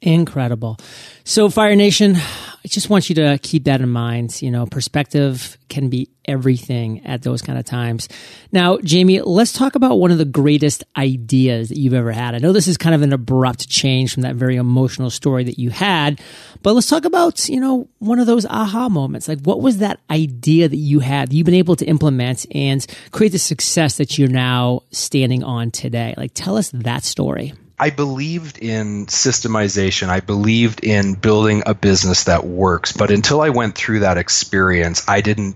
incredible. 0.01 0.77
So, 1.23 1.49
Fire 1.49 1.75
Nation, 1.75 2.15
I 2.15 2.67
just 2.67 2.89
want 2.89 3.09
you 3.09 3.15
to 3.15 3.39
keep 3.41 3.65
that 3.65 3.81
in 3.81 3.89
mind. 3.89 4.41
You 4.41 4.51
know, 4.51 4.65
perspective 4.65 5.57
can 5.69 5.89
be 5.89 6.09
everything 6.25 7.05
at 7.05 7.21
those 7.21 7.41
kind 7.41 7.59
of 7.59 7.65
times. 7.65 8.09
Now, 8.51 8.77
Jamie, 8.79 9.21
let's 9.21 9.53
talk 9.53 9.75
about 9.75 9.99
one 9.99 10.11
of 10.11 10.17
the 10.17 10.25
greatest 10.25 10.83
ideas 10.97 11.69
that 11.69 11.77
you've 11.77 11.93
ever 11.93 12.11
had. 12.11 12.33
I 12.33 12.39
know 12.39 12.51
this 12.51 12.67
is 12.67 12.77
kind 12.77 12.95
of 12.95 13.01
an 13.01 13.13
abrupt 13.13 13.69
change 13.69 14.13
from 14.13 14.23
that 14.23 14.35
very 14.35 14.55
emotional 14.55 15.09
story 15.09 15.43
that 15.43 15.59
you 15.59 15.69
had, 15.69 16.19
but 16.63 16.73
let's 16.73 16.87
talk 16.87 17.05
about, 17.05 17.47
you 17.49 17.59
know, 17.59 17.87
one 17.99 18.19
of 18.19 18.25
those 18.25 18.45
aha 18.47 18.89
moments. 18.89 19.27
Like, 19.27 19.41
what 19.41 19.61
was 19.61 19.77
that 19.77 19.99
idea 20.09 20.67
that 20.67 20.77
you 20.77 20.99
had 20.99 21.29
that 21.29 21.35
you've 21.35 21.45
been 21.45 21.53
able 21.53 21.75
to 21.75 21.85
implement 21.85 22.45
and 22.51 22.85
create 23.11 23.31
the 23.31 23.39
success 23.39 23.97
that 23.97 24.17
you're 24.17 24.27
now 24.27 24.81
standing 24.91 25.43
on 25.43 25.69
today? 25.71 26.15
Like, 26.17 26.31
tell 26.33 26.57
us 26.57 26.71
that 26.71 27.03
story. 27.03 27.53
I 27.77 27.89
believed 27.89 28.57
in 28.57 29.07
systemization. 29.07 30.07
I 30.07 30.21
believed 30.21 30.83
in 30.83 31.13
building 31.13 31.63
a 31.65 31.73
business 31.73 32.25
that 32.25 32.45
works. 32.45 32.93
But 32.93 33.11
until 33.11 33.41
I 33.41 33.49
went 33.49 33.75
through 33.75 33.99
that 33.99 34.17
experience, 34.17 35.03
I 35.07 35.21
didn't 35.21 35.55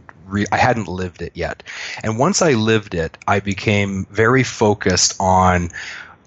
I 0.52 0.58
hadn't 0.58 0.88
lived 0.88 1.24
it 1.24 1.32
yet. 1.34 1.64
And 2.04 2.20
once 2.20 2.44
I 2.44 2.54
lived 2.54 2.94
it, 2.94 3.18
I 3.28 3.40
became 3.40 4.06
very 4.12 4.44
focused 4.44 5.16
on 5.20 5.72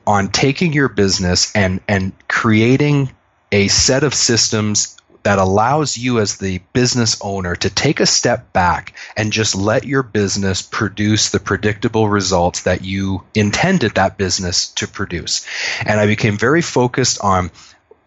on 0.06 0.28
taking 0.28 0.72
your 0.72 0.88
business 0.88 1.54
and 1.54 1.80
and 1.86 2.12
creating 2.26 3.12
a 3.52 3.68
set 3.68 4.02
of 4.02 4.14
systems 4.14 4.96
that 5.22 5.38
allows 5.38 5.96
you 5.96 6.18
as 6.18 6.36
the 6.36 6.58
business 6.72 7.18
owner 7.20 7.54
to 7.56 7.70
take 7.70 8.00
a 8.00 8.06
step 8.06 8.52
back 8.52 8.94
and 9.16 9.32
just 9.32 9.54
let 9.54 9.84
your 9.84 10.02
business 10.02 10.62
produce 10.62 11.30
the 11.30 11.40
predictable 11.40 12.08
results 12.08 12.62
that 12.62 12.84
you 12.84 13.22
intended 13.34 13.94
that 13.94 14.18
business 14.18 14.68
to 14.68 14.88
produce. 14.88 15.46
And 15.84 16.00
I 16.00 16.06
became 16.06 16.38
very 16.38 16.62
focused 16.62 17.20
on 17.22 17.50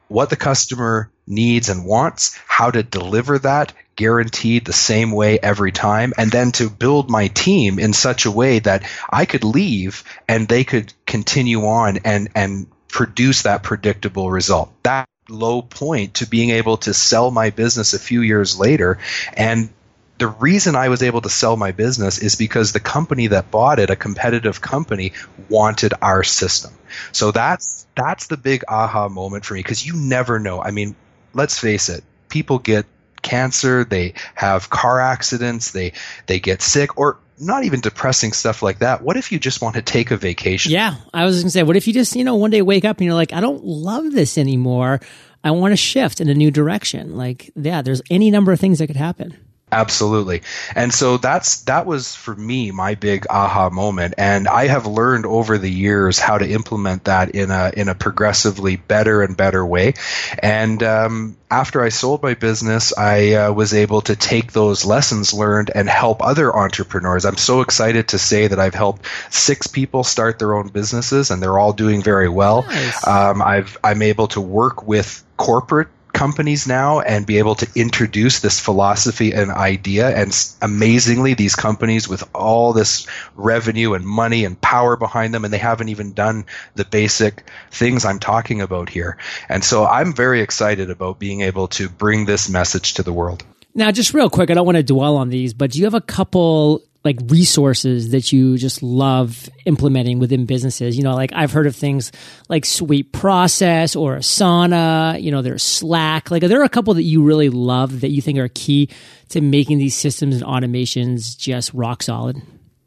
what 0.07 0.29
the 0.29 0.35
customer 0.35 1.09
needs 1.27 1.69
and 1.69 1.85
wants, 1.85 2.37
how 2.47 2.69
to 2.71 2.83
deliver 2.83 3.39
that 3.39 3.73
guaranteed 3.95 4.65
the 4.65 4.73
same 4.73 5.11
way 5.11 5.39
every 5.39 5.71
time, 5.71 6.13
and 6.17 6.29
then 6.31 6.51
to 6.51 6.69
build 6.69 7.09
my 7.09 7.27
team 7.29 7.79
in 7.79 7.93
such 7.93 8.25
a 8.25 8.31
way 8.31 8.59
that 8.59 8.83
I 9.09 9.25
could 9.25 9.43
leave 9.43 10.03
and 10.27 10.47
they 10.47 10.63
could 10.63 10.93
continue 11.05 11.65
on 11.65 11.99
and, 12.03 12.29
and 12.35 12.67
produce 12.87 13.43
that 13.43 13.63
predictable 13.63 14.29
result. 14.29 14.71
That 14.83 15.07
low 15.29 15.61
point 15.61 16.15
to 16.15 16.27
being 16.27 16.51
able 16.51 16.77
to 16.77 16.93
sell 16.93 17.31
my 17.31 17.49
business 17.49 17.93
a 17.93 17.99
few 17.99 18.21
years 18.21 18.59
later 18.59 18.99
and 19.33 19.69
the 20.17 20.27
reason 20.27 20.75
I 20.75 20.89
was 20.89 21.03
able 21.03 21.21
to 21.21 21.29
sell 21.29 21.57
my 21.57 21.71
business 21.71 22.19
is 22.19 22.35
because 22.35 22.71
the 22.71 22.79
company 22.79 23.27
that 23.27 23.51
bought 23.51 23.79
it, 23.79 23.89
a 23.89 23.95
competitive 23.95 24.61
company, 24.61 25.11
wanted 25.49 25.93
our 26.01 26.23
system. 26.23 26.73
So 27.11 27.31
that's 27.31 27.85
that's 27.95 28.27
the 28.27 28.37
big 28.37 28.63
aha 28.67 29.09
moment 29.09 29.45
for 29.45 29.55
me 29.55 29.59
because 29.59 29.85
you 29.85 29.95
never 29.95 30.39
know. 30.39 30.61
I 30.61 30.71
mean, 30.71 30.95
let's 31.33 31.59
face 31.59 31.89
it, 31.89 32.03
people 32.29 32.59
get 32.59 32.85
cancer, 33.21 33.83
they 33.83 34.13
have 34.35 34.69
car 34.69 35.01
accidents, 35.01 35.71
they 35.71 35.93
they 36.27 36.39
get 36.39 36.61
sick 36.61 36.97
or 36.97 37.17
not 37.39 37.63
even 37.63 37.81
depressing 37.81 38.33
stuff 38.33 38.61
like 38.61 38.79
that. 38.79 39.01
What 39.01 39.17
if 39.17 39.31
you 39.31 39.39
just 39.39 39.61
want 39.61 39.75
to 39.75 39.81
take 39.81 40.11
a 40.11 40.17
vacation? 40.17 40.71
Yeah, 40.71 40.95
I 41.13 41.25
was 41.25 41.37
going 41.37 41.47
to 41.47 41.51
say, 41.51 41.63
what 41.63 41.75
if 41.75 41.87
you 41.87 41.93
just, 41.93 42.15
you 42.15 42.23
know, 42.23 42.35
one 42.35 42.51
day 42.51 42.61
wake 42.61 42.85
up 42.85 42.97
and 42.97 43.05
you're 43.05 43.13
like, 43.13 43.33
I 43.33 43.41
don't 43.41 43.63
love 43.63 44.11
this 44.11 44.37
anymore. 44.37 44.99
I 45.43 45.51
want 45.51 45.73
to 45.73 45.77
shift 45.77 46.21
in 46.21 46.29
a 46.29 46.33
new 46.33 46.49
direction. 46.49 47.15
Like, 47.15 47.51
yeah, 47.55 47.81
there's 47.81 48.01
any 48.09 48.31
number 48.31 48.51
of 48.51 48.59
things 48.59 48.79
that 48.79 48.87
could 48.87 48.95
happen. 48.95 49.37
Absolutely. 49.71 50.43
And 50.75 50.93
so 50.93 51.17
that's 51.17 51.61
that 51.61 51.87
was 51.87 52.15
for 52.15 52.35
me 52.35 52.69
my 52.69 52.93
big 52.93 53.25
aha 53.29 53.71
moment 53.71 54.13
and 54.17 54.47
I 54.47 54.67
have 54.67 54.85
learned 54.85 55.25
over 55.25 55.57
the 55.57 55.71
years 55.71 56.19
how 56.19 56.37
to 56.37 56.47
implement 56.47 57.05
that 57.05 57.31
in 57.31 57.49
a 57.49 57.71
in 57.75 57.89
a 57.89 57.95
progressively 57.95 58.75
better 58.75 59.23
and 59.23 59.35
better 59.35 59.65
way. 59.65 59.95
And 60.37 60.83
um, 60.83 61.35
after 61.49 61.81
I 61.81 61.89
sold 61.89 62.21
my 62.21 62.35
business, 62.35 62.95
I 62.95 63.33
uh, 63.33 63.53
was 63.53 63.73
able 63.73 64.01
to 64.01 64.15
take 64.15 64.53
those 64.53 64.85
lessons 64.85 65.33
learned 65.33 65.71
and 65.73 65.89
help 65.89 66.21
other 66.21 66.55
entrepreneurs. 66.55 67.25
I'm 67.25 67.37
so 67.37 67.61
excited 67.61 68.09
to 68.09 68.19
say 68.19 68.45
that 68.47 68.59
I've 68.59 68.75
helped 68.75 69.07
six 69.31 69.65
people 69.65 70.03
start 70.03 70.37
their 70.37 70.53
own 70.53 70.67
businesses 70.67 71.31
and 71.31 71.41
they're 71.41 71.57
all 71.57 71.73
doing 71.73 72.03
very 72.03 72.29
well. 72.29 72.61
Nice. 72.61 73.07
Um, 73.07 73.41
I've 73.41 73.77
I'm 73.83 74.03
able 74.03 74.27
to 74.29 74.41
work 74.41 74.87
with 74.87 75.23
corporate 75.37 75.89
companies 76.15 76.65
now 76.65 77.01
and 77.01 77.27
be 77.27 77.37
able 77.37 77.53
to 77.55 77.67
introduce 77.75 78.39
this 78.39 78.59
philosophy 78.59 79.33
and 79.33 79.51
idea. 79.51 80.09
And 80.15 80.35
amazingly, 80.61 81.35
these 81.35 81.55
companies 81.55 82.07
with 82.07 82.23
all 82.33 82.73
this 82.73 83.05
revenue 83.35 83.93
and 83.93 84.05
money 84.05 84.45
and 84.45 84.59
power 84.59 84.95
behind 84.95 85.33
them, 85.33 85.45
and 85.45 85.53
they 85.53 85.59
haven't 85.59 85.89
even 85.89 86.13
done 86.13 86.45
the 86.73 86.85
basic 86.85 87.43
things 87.69 88.05
I'm 88.05 88.19
talking 88.19 88.61
about 88.61 88.89
here. 88.89 89.17
And 89.49 89.63
so 89.63 89.85
I'm 89.85 90.13
very 90.13 90.41
excited 90.41 90.89
about 90.89 91.19
being 91.19 91.41
able 91.41 91.67
to 91.69 91.89
bring 91.89 92.25
this 92.25 92.49
message 92.49 92.95
to 92.95 93.03
the 93.03 93.13
world. 93.13 93.43
Now, 93.75 93.91
just 93.91 94.13
real 94.13 94.29
quick, 94.29 94.49
I 94.49 94.53
don't 94.53 94.65
want 94.65 94.77
to 94.77 94.83
dwell 94.83 95.17
on 95.17 95.29
these, 95.29 95.53
but 95.53 95.71
do 95.71 95.79
you 95.79 95.85
have 95.85 95.93
a 95.93 96.01
couple 96.01 96.81
like 97.05 97.19
resources 97.27 98.09
that 98.09 98.31
you 98.31 98.57
just 98.57 98.81
love 98.81 99.47
implementing 99.65 100.17
within 100.17 100.45
businesses. 100.45 100.97
You 100.97 101.03
know, 101.03 101.13
like 101.13 101.31
I've 101.33 101.51
heard 101.51 101.67
of 101.67 101.75
things 101.75 102.11
like 102.49 102.63
SweetProcess 102.63 103.99
or 103.99 104.17
Asana, 104.17 105.21
you 105.21 105.31
know, 105.31 105.43
there's 105.43 105.63
Slack. 105.63 106.31
Like, 106.31 106.43
are 106.43 106.47
there 106.47 106.63
a 106.63 106.69
couple 106.69 106.95
that 106.95 107.03
you 107.03 107.23
really 107.23 107.49
love 107.49 108.01
that 108.01 108.09
you 108.09 108.21
think 108.21 108.39
are 108.39 108.49
key 108.49 108.89
to 109.29 109.39
making 109.39 109.77
these 109.77 109.95
systems 109.95 110.35
and 110.35 110.43
automations 110.43 111.37
just 111.37 111.73
rock 111.73 112.01
solid? 112.01 112.41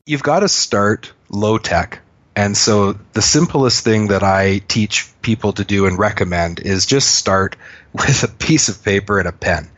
You've 0.04 0.22
got 0.22 0.40
to 0.40 0.48
start 0.48 1.12
low 1.28 1.58
tech. 1.58 2.00
And 2.34 2.56
so 2.56 2.92
the 3.12 3.22
simplest 3.22 3.84
thing 3.84 4.08
that 4.08 4.22
I 4.22 4.58
teach 4.58 5.10
people 5.22 5.52
to 5.54 5.64
do 5.64 5.87
and 5.87 5.98
recommend 5.98 6.60
is 6.60 6.87
just 6.87 7.14
start 7.14 7.56
with 7.92 8.23
a 8.23 8.28
piece 8.28 8.68
of 8.68 8.83
paper 8.85 9.18
and 9.18 9.28
a 9.28 9.33
pen. 9.33 9.68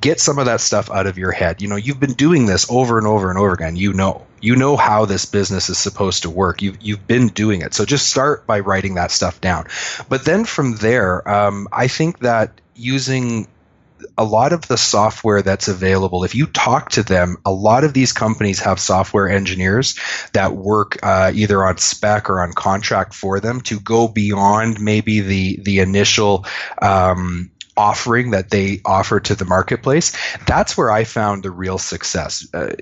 Get 0.00 0.20
some 0.20 0.38
of 0.38 0.46
that 0.46 0.60
stuff 0.60 0.90
out 0.90 1.06
of 1.06 1.18
your 1.18 1.30
head. 1.30 1.62
You 1.62 1.68
know, 1.68 1.76
you've 1.76 2.00
been 2.00 2.14
doing 2.14 2.46
this 2.46 2.68
over 2.70 2.98
and 2.98 3.06
over 3.06 3.30
and 3.30 3.38
over 3.38 3.52
again. 3.52 3.76
You 3.76 3.92
know, 3.92 4.26
you 4.40 4.56
know 4.56 4.76
how 4.76 5.04
this 5.04 5.24
business 5.24 5.68
is 5.68 5.78
supposed 5.78 6.22
to 6.22 6.30
work. 6.30 6.62
You've 6.62 6.78
you've 6.82 7.06
been 7.06 7.28
doing 7.28 7.62
it. 7.62 7.72
So 7.74 7.84
just 7.84 8.10
start 8.10 8.46
by 8.46 8.60
writing 8.60 8.94
that 8.96 9.12
stuff 9.12 9.40
down. 9.40 9.66
But 10.08 10.24
then 10.24 10.44
from 10.44 10.76
there, 10.76 11.26
um, 11.28 11.68
I 11.70 11.86
think 11.86 12.18
that 12.20 12.60
using 12.74 13.46
a 14.18 14.24
lot 14.24 14.52
of 14.52 14.66
the 14.66 14.76
software 14.76 15.42
that's 15.42 15.68
available, 15.68 16.24
if 16.24 16.34
you 16.34 16.46
talk 16.46 16.90
to 16.90 17.02
them, 17.04 17.36
a 17.46 17.52
lot 17.52 17.84
of 17.84 17.94
these 17.94 18.12
companies 18.12 18.60
have 18.60 18.80
software 18.80 19.28
engineers 19.28 19.98
that 20.32 20.54
work 20.54 20.98
uh, 21.04 21.30
either 21.34 21.64
on 21.64 21.78
spec 21.78 22.28
or 22.28 22.42
on 22.42 22.52
contract 22.52 23.14
for 23.14 23.38
them 23.38 23.60
to 23.60 23.78
go 23.78 24.08
beyond 24.08 24.80
maybe 24.80 25.20
the 25.20 25.60
the 25.62 25.78
initial 25.78 26.44
um, 26.80 27.51
offering 27.76 28.32
that 28.32 28.50
they 28.50 28.80
offer 28.84 29.20
to 29.20 29.34
the 29.34 29.44
marketplace. 29.44 30.16
That's 30.46 30.76
where 30.76 30.90
I 30.90 31.04
found 31.04 31.42
the 31.42 31.50
real 31.50 31.78
success. 31.78 32.46
Uh, 32.52 32.72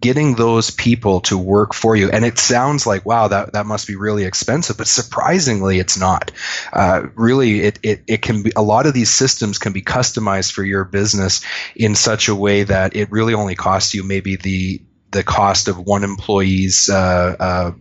getting 0.00 0.34
those 0.34 0.70
people 0.70 1.20
to 1.20 1.36
work 1.36 1.74
for 1.74 1.96
you. 1.96 2.10
And 2.10 2.24
it 2.24 2.38
sounds 2.38 2.86
like, 2.86 3.04
wow, 3.04 3.28
that, 3.28 3.54
that 3.54 3.66
must 3.66 3.86
be 3.86 3.96
really 3.96 4.24
expensive, 4.24 4.76
but 4.76 4.86
surprisingly, 4.86 5.78
it's 5.78 5.98
not. 5.98 6.30
Uh, 6.72 7.08
really, 7.14 7.62
it, 7.62 7.78
it, 7.82 8.04
it 8.06 8.22
can 8.22 8.42
be, 8.42 8.52
a 8.54 8.62
lot 8.62 8.86
of 8.86 8.94
these 8.94 9.10
systems 9.10 9.58
can 9.58 9.72
be 9.72 9.82
customized 9.82 10.52
for 10.52 10.62
your 10.62 10.84
business 10.84 11.44
in 11.74 11.94
such 11.94 12.28
a 12.28 12.34
way 12.34 12.62
that 12.62 12.94
it 12.94 13.10
really 13.10 13.34
only 13.34 13.56
costs 13.56 13.94
you 13.94 14.04
maybe 14.04 14.36
the, 14.36 14.80
the 15.10 15.24
cost 15.24 15.68
of 15.68 15.78
one 15.78 16.04
employee's 16.04 16.88
uh, 16.88 17.36
uh, 17.40 17.72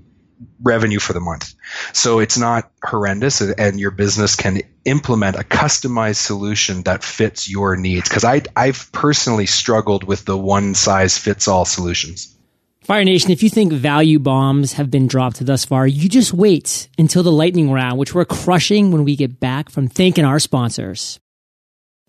revenue 0.61 0.99
for 0.99 1.13
the 1.13 1.19
month. 1.19 1.53
So 1.93 2.19
it's 2.19 2.37
not 2.37 2.71
horrendous, 2.83 3.41
and 3.41 3.79
your 3.79 3.91
business 3.91 4.35
can 4.35 4.61
implement 4.85 5.35
a 5.35 5.43
customized 5.43 6.17
solution 6.17 6.83
that 6.83 7.03
fits 7.03 7.49
your 7.49 7.75
needs. 7.75 8.09
Because 8.09 8.23
I 8.23 8.41
I've 8.55 8.91
personally 8.91 9.45
struggled 9.45 10.03
with 10.03 10.25
the 10.25 10.37
one 10.37 10.75
size 10.75 11.17
fits 11.17 11.47
all 11.47 11.65
solutions. 11.65 12.33
Fire 12.81 13.03
Nation, 13.03 13.31
if 13.31 13.43
you 13.43 13.49
think 13.49 13.73
value 13.73 14.17
bombs 14.17 14.73
have 14.73 14.89
been 14.89 15.07
dropped 15.07 15.45
thus 15.45 15.65
far, 15.65 15.85
you 15.85 16.07
just 16.07 16.33
wait 16.33 16.87
until 16.97 17.21
the 17.21 17.31
lightning 17.31 17.69
round, 17.69 17.99
which 17.99 18.15
we're 18.15 18.23
crushing 18.23 18.91
when 18.91 19.03
we 19.03 19.17
get 19.17 19.41
back 19.41 19.69
from 19.69 19.89
thanking 19.89 20.23
our 20.23 20.39
sponsors. 20.39 21.19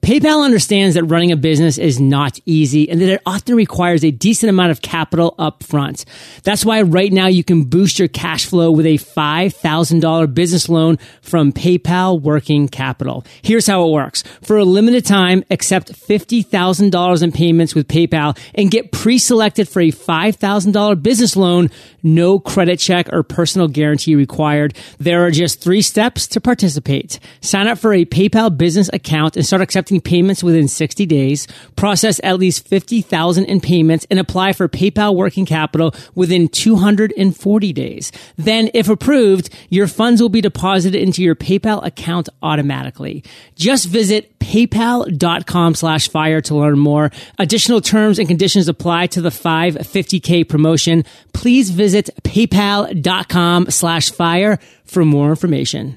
PayPal 0.00 0.44
understands 0.44 0.94
that 0.94 1.04
running 1.04 1.32
a 1.32 1.36
business 1.36 1.76
is 1.76 2.00
not 2.00 2.38
easy 2.46 2.88
and 2.88 3.00
that 3.00 3.08
it 3.10 3.22
often 3.26 3.56
requires 3.56 4.04
a 4.04 4.12
decent 4.12 4.48
amount 4.48 4.70
of 4.70 4.80
capital 4.80 5.34
up 5.38 5.64
front. 5.64 6.04
That's 6.44 6.64
why 6.64 6.82
right 6.82 7.12
now 7.12 7.26
you 7.26 7.42
can 7.42 7.64
boost 7.64 7.98
your 7.98 8.08
cash 8.08 8.46
flow 8.46 8.70
with 8.70 8.86
a 8.86 8.94
$5,000 8.94 10.34
business 10.34 10.68
loan 10.68 10.98
from 11.20 11.52
PayPal 11.52 12.22
Working 12.22 12.68
Capital. 12.68 13.26
Here's 13.42 13.66
how 13.66 13.86
it 13.86 13.90
works. 13.90 14.22
For 14.40 14.56
a 14.56 14.64
limited 14.64 15.04
time, 15.04 15.44
accept 15.50 15.92
$50,000 15.92 17.22
in 17.22 17.32
payments 17.32 17.74
with 17.74 17.88
PayPal 17.88 18.38
and 18.54 18.70
get 18.70 18.92
pre-selected 18.92 19.68
for 19.68 19.80
a 19.80 19.90
$5,000 19.90 21.02
business 21.02 21.36
loan. 21.36 21.70
No 22.04 22.38
credit 22.38 22.78
check 22.78 23.12
or 23.12 23.24
personal 23.24 23.66
guarantee 23.66 24.14
required. 24.14 24.76
There 24.98 25.26
are 25.26 25.30
just 25.32 25.60
three 25.60 25.82
steps 25.82 26.28
to 26.28 26.40
participate. 26.40 27.18
Sign 27.40 27.66
up 27.66 27.78
for 27.78 27.92
a 27.92 28.04
PayPal 28.04 28.56
business 28.56 28.88
account 28.92 29.36
and 29.36 29.44
start 29.44 29.60
accepting 29.60 29.87
payments 29.96 30.42
within 30.42 30.68
60 30.68 31.06
days, 31.06 31.46
process 31.76 32.20
at 32.22 32.38
least 32.38 32.68
50,000 32.68 33.44
in 33.44 33.60
payments 33.60 34.06
and 34.10 34.18
apply 34.20 34.52
for 34.52 34.68
PayPal 34.68 35.14
working 35.14 35.46
capital 35.46 35.94
within 36.14 36.48
240 36.48 37.72
days. 37.72 38.12
Then 38.36 38.70
if 38.74 38.88
approved, 38.88 39.50
your 39.70 39.86
funds 39.86 40.20
will 40.20 40.28
be 40.28 40.40
deposited 40.40 41.00
into 41.00 41.22
your 41.22 41.34
PayPal 41.34 41.84
account 41.84 42.28
automatically. 42.42 43.24
Just 43.54 43.86
visit 43.86 44.38
paypal.com 44.38 45.74
slash 45.74 46.08
fire 46.08 46.40
to 46.42 46.54
learn 46.54 46.78
more. 46.78 47.10
Additional 47.38 47.80
terms 47.80 48.18
and 48.18 48.28
conditions 48.28 48.68
apply 48.68 49.06
to 49.08 49.20
the 49.20 49.30
550k 49.30 50.48
promotion. 50.48 51.04
Please 51.32 51.70
visit 51.70 52.10
paypal.com 52.22 53.70
slash 53.70 54.10
fire 54.10 54.58
for 54.84 55.04
more 55.04 55.30
information. 55.30 55.96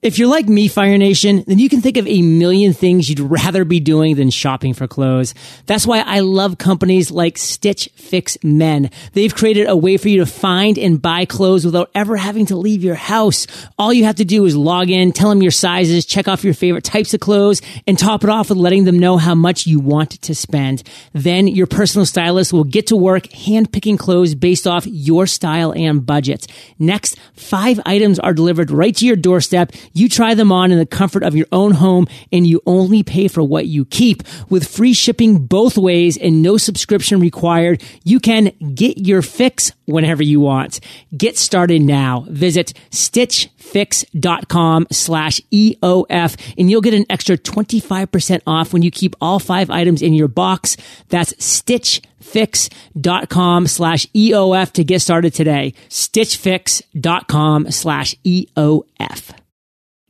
If 0.00 0.16
you're 0.16 0.28
like 0.28 0.48
me, 0.48 0.68
Fire 0.68 0.96
Nation, 0.96 1.42
then 1.48 1.58
you 1.58 1.68
can 1.68 1.80
think 1.80 1.96
of 1.96 2.06
a 2.06 2.22
million 2.22 2.72
things 2.72 3.10
you'd 3.10 3.18
rather 3.18 3.64
be 3.64 3.80
doing 3.80 4.14
than 4.14 4.30
shopping 4.30 4.72
for 4.72 4.86
clothes. 4.86 5.34
That's 5.66 5.88
why 5.88 6.04
I 6.06 6.20
love 6.20 6.56
companies 6.56 7.10
like 7.10 7.36
Stitch 7.36 7.90
Fix 7.96 8.38
Men. 8.44 8.92
They've 9.14 9.34
created 9.34 9.68
a 9.68 9.74
way 9.76 9.96
for 9.96 10.08
you 10.08 10.18
to 10.18 10.26
find 10.26 10.78
and 10.78 11.02
buy 11.02 11.24
clothes 11.24 11.64
without 11.64 11.90
ever 11.96 12.16
having 12.16 12.46
to 12.46 12.56
leave 12.56 12.84
your 12.84 12.94
house. 12.94 13.48
All 13.76 13.92
you 13.92 14.04
have 14.04 14.14
to 14.16 14.24
do 14.24 14.44
is 14.44 14.54
log 14.54 14.88
in, 14.88 15.10
tell 15.10 15.30
them 15.30 15.42
your 15.42 15.50
sizes, 15.50 16.06
check 16.06 16.28
off 16.28 16.44
your 16.44 16.54
favorite 16.54 16.84
types 16.84 17.12
of 17.12 17.18
clothes, 17.18 17.60
and 17.84 17.98
top 17.98 18.22
it 18.22 18.30
off 18.30 18.50
with 18.50 18.58
letting 18.58 18.84
them 18.84 19.00
know 19.00 19.16
how 19.16 19.34
much 19.34 19.66
you 19.66 19.80
want 19.80 20.10
to 20.22 20.32
spend. 20.32 20.84
Then 21.12 21.48
your 21.48 21.66
personal 21.66 22.06
stylist 22.06 22.52
will 22.52 22.62
get 22.62 22.86
to 22.86 22.96
work 22.96 23.24
handpicking 23.24 23.98
clothes 23.98 24.36
based 24.36 24.68
off 24.68 24.86
your 24.86 25.26
style 25.26 25.72
and 25.72 26.06
budget. 26.06 26.46
Next, 26.78 27.18
five 27.34 27.80
items 27.84 28.20
are 28.20 28.32
delivered 28.32 28.70
right 28.70 28.94
to 28.94 29.04
your 29.04 29.16
doorstep 29.16 29.72
you 29.92 30.08
try 30.08 30.34
them 30.34 30.52
on 30.52 30.72
in 30.72 30.78
the 30.78 30.86
comfort 30.86 31.22
of 31.22 31.36
your 31.36 31.46
own 31.52 31.72
home 31.72 32.06
and 32.32 32.46
you 32.46 32.62
only 32.66 33.02
pay 33.02 33.28
for 33.28 33.42
what 33.42 33.66
you 33.66 33.84
keep. 33.84 34.22
With 34.48 34.66
free 34.68 34.92
shipping 34.92 35.46
both 35.46 35.76
ways 35.76 36.16
and 36.16 36.42
no 36.42 36.56
subscription 36.56 37.20
required, 37.20 37.82
you 38.04 38.20
can 38.20 38.52
get 38.74 38.98
your 38.98 39.22
fix 39.22 39.72
whenever 39.86 40.22
you 40.22 40.40
want. 40.40 40.80
Get 41.16 41.38
started 41.38 41.80
now. 41.82 42.26
Visit 42.28 42.74
stitchfix.com 42.90 44.86
slash 44.90 45.40
EOF 45.52 46.54
and 46.58 46.70
you'll 46.70 46.80
get 46.80 46.94
an 46.94 47.06
extra 47.10 47.36
25% 47.36 48.40
off 48.46 48.72
when 48.72 48.82
you 48.82 48.90
keep 48.90 49.14
all 49.20 49.38
five 49.38 49.68
items 49.70 50.00
in 50.02 50.14
your 50.14 50.28
box. 50.28 50.76
That's 51.08 51.32
stitchfix.com 51.34 53.66
slash 53.66 54.06
EOF 54.06 54.72
to 54.72 54.84
get 54.84 55.00
started 55.00 55.34
today. 55.34 55.74
stitchfix.com 55.88 57.70
slash 57.70 58.14
EOF. 58.24 59.37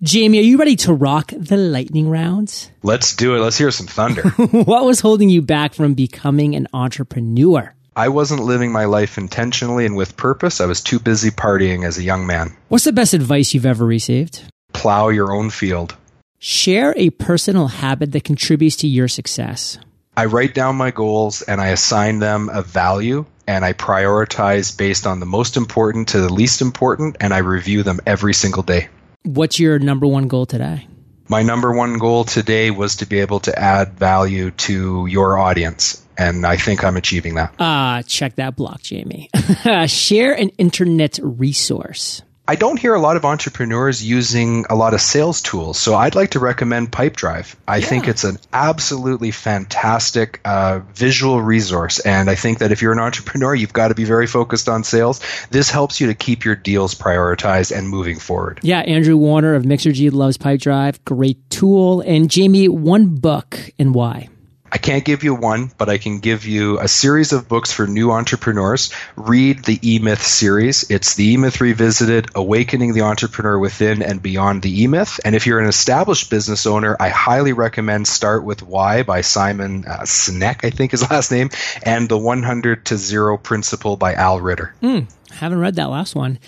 Jamie, 0.00 0.38
are 0.38 0.43
you 0.43 0.59
ready 0.59 0.76
to 0.76 0.93
rock 0.93 1.33
the 1.37 1.57
lightning 1.57 2.09
rounds? 2.09 2.71
Let's 2.85 3.17
do 3.17 3.35
it. 3.35 3.40
Let's 3.40 3.59
hear 3.59 3.73
some 3.73 3.88
thunder. 3.88 4.23
what 4.38 4.85
was 4.85 5.00
holding 5.00 5.28
you 5.28 5.43
back 5.43 5.75
from 5.75 5.95
becoming 5.95 6.55
an 6.55 6.69
entrepreneur? 6.73 7.75
I 7.97 8.09
wasn't 8.11 8.45
living 8.45 8.71
my 8.71 8.85
life 8.85 9.19
intentionally 9.19 9.87
and 9.87 9.97
with 9.97 10.17
purpose. 10.17 10.61
I 10.61 10.67
was 10.67 10.83
too 10.83 11.00
busy 11.00 11.31
partying 11.31 11.85
as 11.85 11.99
a 11.99 12.05
young 12.05 12.28
man. 12.28 12.57
What's 12.69 12.85
the 12.85 12.93
best 12.93 13.12
advice 13.12 13.55
you've 13.55 13.67
ever 13.67 13.85
received? 13.85 14.45
Plow 14.73 15.09
your 15.09 15.33
own 15.33 15.50
field. 15.50 15.97
Share 16.38 16.95
a 16.97 17.11
personal 17.11 17.67
habit 17.67 18.12
that 18.12 18.23
contributes 18.23 18.76
to 18.76 18.87
your 18.87 19.09
success. 19.09 19.78
I 20.17 20.26
write 20.26 20.55
down 20.55 20.76
my 20.76 20.93
goals 20.93 21.43
and 21.43 21.61
I 21.61 21.69
assign 21.69 22.21
them 22.21 22.50
a 22.52 22.63
value 22.63 23.26
and 23.49 23.65
I 23.65 23.73
prioritize 23.73 24.78
based 24.78 25.08
on 25.08 25.19
the 25.19 25.26
most 25.26 25.56
important 25.56 26.11
to 26.11 26.21
the 26.21 26.32
least 26.32 26.63
important 26.63 27.17
and 27.19 27.34
I 27.34 27.39
review 27.39 27.82
them 27.82 27.99
every 28.06 28.34
single 28.34 28.63
day. 28.63 28.91
What's 29.25 29.59
your 29.59 29.78
number 29.78 30.07
one 30.07 30.28
goal 30.28 30.47
today? 30.47 30.87
My 31.28 31.43
number 31.43 31.73
one 31.73 31.99
goal 31.99 32.25
today 32.25 32.71
was 32.71 32.97
to 32.97 33.07
be 33.07 33.21
able 33.21 33.41
to 33.41 33.59
add 33.59 33.95
value 33.99 34.50
to 34.52 35.07
your 35.07 35.39
audience. 35.39 36.02
And 36.17 36.47
I 36.47 36.57
think 36.57 36.83
I'm 36.83 36.97
achieving 36.97 37.35
that. 37.35 37.54
Ah, 37.59 37.99
uh, 37.99 38.02
check 38.02 38.37
that 38.37 38.57
block, 38.57 38.83
Jamie. 38.83 39.28
Share 39.87 40.33
an 40.33 40.49
internet 40.50 41.19
resource. 41.23 42.23
I 42.50 42.54
don't 42.54 42.78
hear 42.78 42.95
a 42.95 42.99
lot 42.99 43.19
of 43.19 43.26
entrepreneurs 43.26 44.02
using 44.02 44.65
a 44.71 44.75
lot 44.75 44.95
of 44.95 45.02
sales 45.02 45.43
tools. 45.43 45.78
So 45.78 45.95
I'd 45.95 46.15
like 46.15 46.30
to 46.30 46.39
recommend 46.39 46.91
Pipedrive. 46.91 47.54
I 47.69 47.76
yeah. 47.76 47.87
think 47.87 48.08
it's 48.08 48.25
an 48.25 48.39
absolutely 48.54 49.32
fantastic 49.32 50.41
uh, 50.47 50.80
visual 50.95 51.43
resource. 51.43 51.99
And 51.99 52.30
I 52.30 52.37
think 52.37 52.61
that 52.61 52.73
if 52.73 52.80
you're 52.80 52.95
an 52.95 52.99
entrepreneur, 53.08 53.54
you've 53.54 53.75
got 53.75 53.89
to 53.89 53.95
be 53.95 54.04
very 54.04 54.26
focused 54.26 54.67
on 54.67 54.82
sales. 54.82 55.21
This 55.50 55.71
helps 55.71 56.00
you 56.00 56.06
to 56.06 56.15
keep 56.15 56.47
your 56.47 56.56
deals 56.56 56.95
prioritized 56.95 57.76
and 57.76 57.87
moving 57.87 58.19
forward. 58.19 58.61
Yeah, 58.63 58.80
Andrew 58.80 59.19
Warner 59.19 59.54
of 59.54 59.65
Mixergy 59.65 60.11
loves 60.11 60.39
Pipedrive. 60.39 61.04
Great 61.04 61.50
tool. 61.50 62.00
And 62.00 62.30
Jamie, 62.30 62.69
one 62.69 63.17
book 63.17 63.61
and 63.78 63.95
why? 63.95 64.30
I 64.71 64.78
can't 64.78 65.04
give 65.04 65.25
you 65.25 65.35
one, 65.35 65.71
but 65.78 65.89
I 65.89 65.99
can 65.99 66.19
give 66.19 66.45
you 66.45 66.78
a 66.78 66.89
series 66.89 67.33
of 67.33 67.49
books 67.49 67.73
for 67.73 67.87
new 67.87 68.11
entrepreneurs. 68.11 68.93
Read 69.17 69.65
the 69.65 69.78
E 69.83 69.99
Myth 69.99 70.23
series. 70.23 70.91
It's 70.91 71.15
the 71.15 71.25
E 71.25 71.37
Myth 71.37 71.61
Revisited, 71.61 72.26
Awakening 72.35 72.93
the 72.93 73.02
Entrepreneur 73.02 73.59
Within 73.59 74.02
and 74.02 74.23
Beyond 74.23 74.63
the 74.63 74.83
E 74.83 74.87
Myth. 74.87 75.21
And 75.25 75.35
if 75.35 75.47
you're 75.47 75.59
an 75.59 75.69
established 75.69 76.31
business 76.31 76.67
owner, 76.67 76.97
I 77.00 77.09
highly 77.09 77.54
recommend 77.54 78.07
Start 78.07 78.45
with 78.45 78.63
Why 78.63 79.02
by 79.02 79.23
Simon 79.23 79.85
uh, 79.87 80.00
Sinek, 80.00 80.65
I 80.65 80.71
think 80.71 80.91
his 80.91 81.02
last 81.11 81.31
name, 81.31 81.50
and 81.83 82.09
The 82.09 82.19
100 82.19 82.87
to 82.87 82.97
Zero 82.97 83.39
Principle 83.39 83.97
by 83.97 84.15
Al 84.15 84.41
Ritter. 84.41 84.75
Mm, 84.83 85.11
haven't 85.31 85.61
read 85.61 85.76
that 85.76 85.91
last 85.91 86.15
one. 86.15 86.39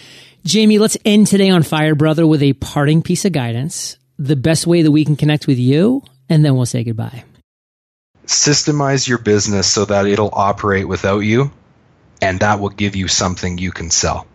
Jamie, 0.45 0.79
let's 0.79 0.97
end 1.05 1.27
today 1.27 1.51
on 1.51 1.63
Fire 1.63 1.95
Brother 1.95 2.27
with 2.27 2.43
a 2.43 2.53
parting 2.55 3.03
piece 3.03 3.25
of 3.25 3.33
guidance. 3.33 3.97
The 4.19 4.37
best 4.37 4.67
way 4.67 4.83
that 4.83 4.91
we 4.91 5.05
can 5.05 5.17
connect 5.17 5.47
with 5.47 5.59
you, 5.59 6.03
and 6.29 6.45
then 6.45 6.55
we'll 6.55 6.67
say 6.67 6.85
goodbye 6.85 7.25
systemize 8.31 9.07
your 9.09 9.19
business 9.19 9.71
so 9.71 9.85
that 9.85 10.07
it'll 10.07 10.31
operate 10.33 10.87
without 10.87 11.19
you, 11.19 11.51
and 12.23 12.40
that 12.40 12.61
will 12.61 12.71
give 12.71 12.97
you 12.97 13.09
something 13.09 13.59
you 13.59 13.73
can 13.73 13.90
sell. 13.90 14.27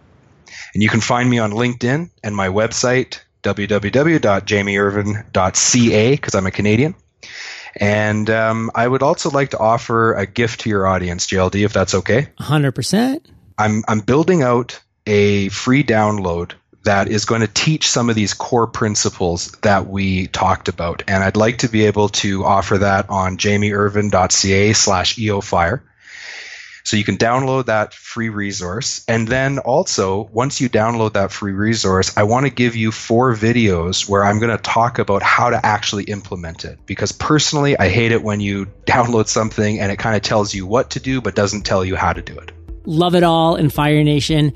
And 0.74 0.84
you 0.84 0.90
can 0.90 1.02
find 1.02 1.28
me 1.30 1.40
on 1.40 1.52
LinkedIn 1.52 2.10
and 2.22 2.36
my 2.36 2.50
website, 2.50 3.22
www.jamieirvine.ca, 3.44 6.12
because 6.12 6.36
I'm 6.36 6.46
a 6.46 6.52
Canadian. 6.52 6.96
And 7.78 8.30
um, 8.30 8.72
I 8.76 8.88
would 8.88 9.02
also 9.02 9.30
like 9.30 9.50
to 9.52 9.58
offer 9.58 10.14
a 10.14 10.26
gift 10.26 10.62
to 10.62 10.70
your 10.70 10.88
audience, 10.88 11.28
JLD, 11.28 11.64
if 11.64 11.72
that's 11.74 11.94
okay. 11.96 12.28
100%. 12.40 13.26
I'm, 13.58 13.84
I'm 13.88 14.00
building 14.02 14.44
out 14.44 14.82
a 15.08 15.48
free 15.50 15.84
download 15.84 16.54
that 16.86 17.10
is 17.10 17.26
going 17.26 17.42
to 17.42 17.48
teach 17.48 17.90
some 17.90 18.10
of 18.10 18.16
these 18.16 18.34
core 18.34 18.68
principles 18.68 19.52
that 19.62 19.88
we 19.88 20.28
talked 20.28 20.70
about. 20.70 21.04
And 21.08 21.24
I'd 21.24 21.38
like 21.38 21.60
to 21.60 21.70
be 21.70 21.86
able 21.86 22.10
to 22.10 22.46
offer 22.46 22.80
that 22.80 23.10
on 23.10 23.38
jamieirvine.ca 23.38 24.74
slash 24.74 25.16
eofire. 25.18 25.82
So 26.86 26.98
you 26.98 27.04
can 27.04 27.18
download 27.18 27.66
that 27.66 27.96
free 27.96 28.30
resource. 28.30 29.04
And 29.08 29.28
then 29.28 29.58
also, 29.58 30.30
once 30.32 30.62
you 30.62 30.70
download 30.70 31.14
that 31.14 31.32
free 31.32 31.52
resource, 31.52 32.16
I 32.16 32.24
want 32.24 32.46
to 32.46 32.52
give 32.52 32.76
you 32.76 32.92
four 32.92 33.34
videos 33.34 34.08
where 34.08 34.24
I'm 34.24 34.38
going 34.38 34.56
to 34.56 34.62
talk 34.62 35.00
about 35.00 35.24
how 35.24 35.50
to 35.50 35.66
actually 35.66 36.04
implement 36.04 36.64
it. 36.64 36.78
Because 36.86 37.12
personally, 37.12 37.76
I 37.76 37.90
hate 37.90 38.12
it 38.12 38.22
when 38.22 38.40
you 38.40 38.68
download 38.86 39.28
something 39.28 39.80
and 39.80 39.92
it 39.92 39.98
kind 39.98 40.16
of 40.16 40.22
tells 40.22 40.54
you 40.54 40.68
what 40.68 40.92
to 40.92 41.00
do, 41.00 41.22
but 41.22 41.34
doesn't 41.34 41.64
tell 41.64 41.84
you 41.84 41.96
how 41.96 42.14
to 42.14 42.22
do 42.22 42.38
it. 42.38 42.52
Love 42.86 43.16
it 43.16 43.24
all 43.24 43.56
in 43.56 43.72
Fire 43.72 44.04
Nation. 44.04 44.54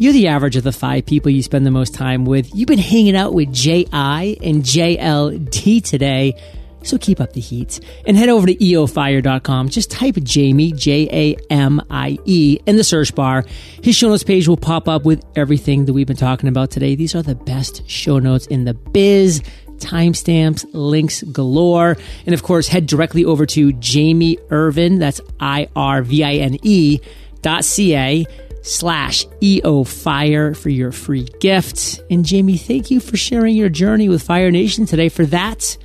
You're 0.00 0.14
the 0.14 0.28
average 0.28 0.56
of 0.56 0.64
the 0.64 0.72
five 0.72 1.04
people 1.04 1.30
you 1.30 1.42
spend 1.42 1.66
the 1.66 1.70
most 1.70 1.92
time 1.92 2.24
with. 2.24 2.54
You've 2.54 2.68
been 2.68 2.78
hanging 2.78 3.14
out 3.14 3.34
with 3.34 3.52
JI 3.52 3.84
and 3.84 4.62
JLD 4.62 5.84
today. 5.84 6.42
So 6.82 6.96
keep 6.96 7.20
up 7.20 7.34
the 7.34 7.40
heat 7.42 7.80
and 8.06 8.16
head 8.16 8.30
over 8.30 8.46
to 8.46 8.54
eofire.com. 8.54 9.68
Just 9.68 9.90
type 9.90 10.14
Jamie, 10.14 10.72
J 10.72 11.06
A 11.12 11.52
M 11.52 11.82
I 11.90 12.16
E, 12.24 12.58
in 12.64 12.78
the 12.78 12.82
search 12.82 13.14
bar. 13.14 13.44
His 13.82 13.94
show 13.94 14.08
notes 14.08 14.22
page 14.22 14.48
will 14.48 14.56
pop 14.56 14.88
up 14.88 15.04
with 15.04 15.22
everything 15.36 15.84
that 15.84 15.92
we've 15.92 16.06
been 16.06 16.16
talking 16.16 16.48
about 16.48 16.70
today. 16.70 16.94
These 16.94 17.14
are 17.14 17.22
the 17.22 17.34
best 17.34 17.86
show 17.86 18.18
notes 18.18 18.46
in 18.46 18.64
the 18.64 18.72
biz. 18.72 19.42
Timestamps, 19.76 20.64
links 20.72 21.22
galore. 21.24 21.98
And 22.24 22.32
of 22.32 22.42
course, 22.42 22.68
head 22.68 22.86
directly 22.86 23.26
over 23.26 23.44
to 23.44 23.74
Jamie 23.74 24.38
Irvine, 24.48 24.98
that's 24.98 25.20
I 25.38 25.68
R 25.76 26.00
V 26.00 26.24
I 26.24 26.36
N 26.36 26.56
E 26.62 27.00
dot 27.42 27.66
C 27.66 27.94
A 27.94 28.24
slash 28.62 29.26
EO 29.42 29.84
Fire 29.84 30.54
for 30.54 30.68
your 30.68 30.92
free 30.92 31.28
gift. 31.40 32.00
And 32.10 32.24
Jamie, 32.24 32.56
thank 32.56 32.90
you 32.90 33.00
for 33.00 33.16
sharing 33.16 33.56
your 33.56 33.68
journey 33.68 34.08
with 34.08 34.22
Fire 34.22 34.50
Nation 34.50 34.86
today. 34.86 35.08
For 35.08 35.26
that, 35.26 35.76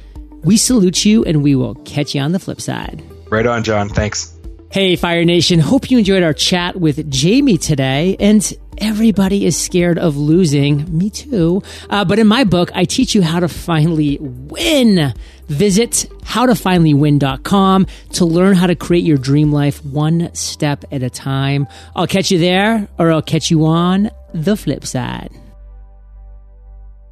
We 0.46 0.58
salute 0.58 1.06
you 1.06 1.24
and 1.26 1.42
we 1.42 1.56
will 1.56 1.74
catch 1.86 2.14
you 2.14 2.22
on 2.22 2.32
the 2.32 2.40
flip 2.40 2.62
side. 2.62 3.04
Right 3.32 3.48
on, 3.48 3.64
John. 3.64 3.90
Thanks. 3.90 4.35
Hey, 4.72 4.96
Fire 4.98 5.24
Nation. 5.24 5.60
Hope 5.60 5.90
you 5.90 6.00
enjoyed 6.00 6.24
our 6.24 6.34
chat 6.34 6.76
with 6.76 7.10
Jamie 7.10 7.58
today. 7.58 8.18
And 8.20 8.54
everybody 8.78 9.46
is 9.46 9.56
scared 9.56 9.98
of 9.98 10.18
losing. 10.18 10.98
Me 10.98 11.10
too. 11.10 11.64
Uh, 11.90 12.04
but 12.04 12.20
in 12.20 12.28
my 12.28 12.44
book, 12.44 12.72
I 12.76 12.84
teach 12.84 13.16
you 13.16 13.22
how 13.22 13.40
to 13.40 13.48
finally 13.48 14.18
win. 14.20 15.14
Visit 15.48 16.10
howtofinallywin.com 16.24 17.88
to 18.14 18.26
learn 18.26 18.56
how 18.56 18.68
to 18.68 18.76
create 18.76 19.06
your 19.06 19.18
dream 19.18 19.52
life 19.52 19.84
one 19.86 20.34
step 20.34 20.84
at 20.92 21.04
a 21.04 21.10
time. 21.10 21.68
I'll 21.96 22.08
catch 22.08 22.32
you 22.32 22.40
there 22.40 22.88
or 22.98 23.12
I'll 23.12 23.22
catch 23.22 23.52
you 23.52 23.66
on 23.66 24.10
the 24.34 24.58
flip 24.58 24.86
side. 24.86 25.32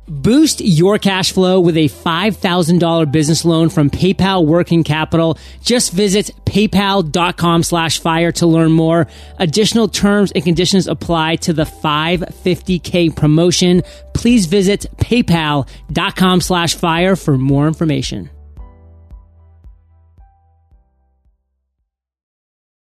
Boost 0.07 0.59
your 0.59 0.99
cash 0.99 1.31
flow 1.31 1.61
with 1.61 1.77
a 1.77 1.87
$5,000 1.87 3.11
business 3.11 3.45
loan 3.45 3.69
from 3.69 3.89
PayPal 3.89 4.45
Working 4.45 4.83
Capital. 4.83 5.37
Just 5.61 5.93
visit 5.93 6.31
paypal.com 6.45 7.63
slash 7.63 7.99
fire 7.99 8.31
to 8.33 8.45
learn 8.45 8.71
more. 8.71 9.07
Additional 9.39 9.87
terms 9.87 10.31
and 10.33 10.43
conditions 10.43 10.87
apply 10.87 11.37
to 11.37 11.53
the 11.53 11.63
550K 11.63 13.15
promotion. 13.15 13.81
Please 14.13 14.45
visit 14.45 14.85
paypal.com 14.97 16.41
slash 16.41 16.75
fire 16.75 17.15
for 17.15 17.37
more 17.37 17.67
information. 17.67 18.29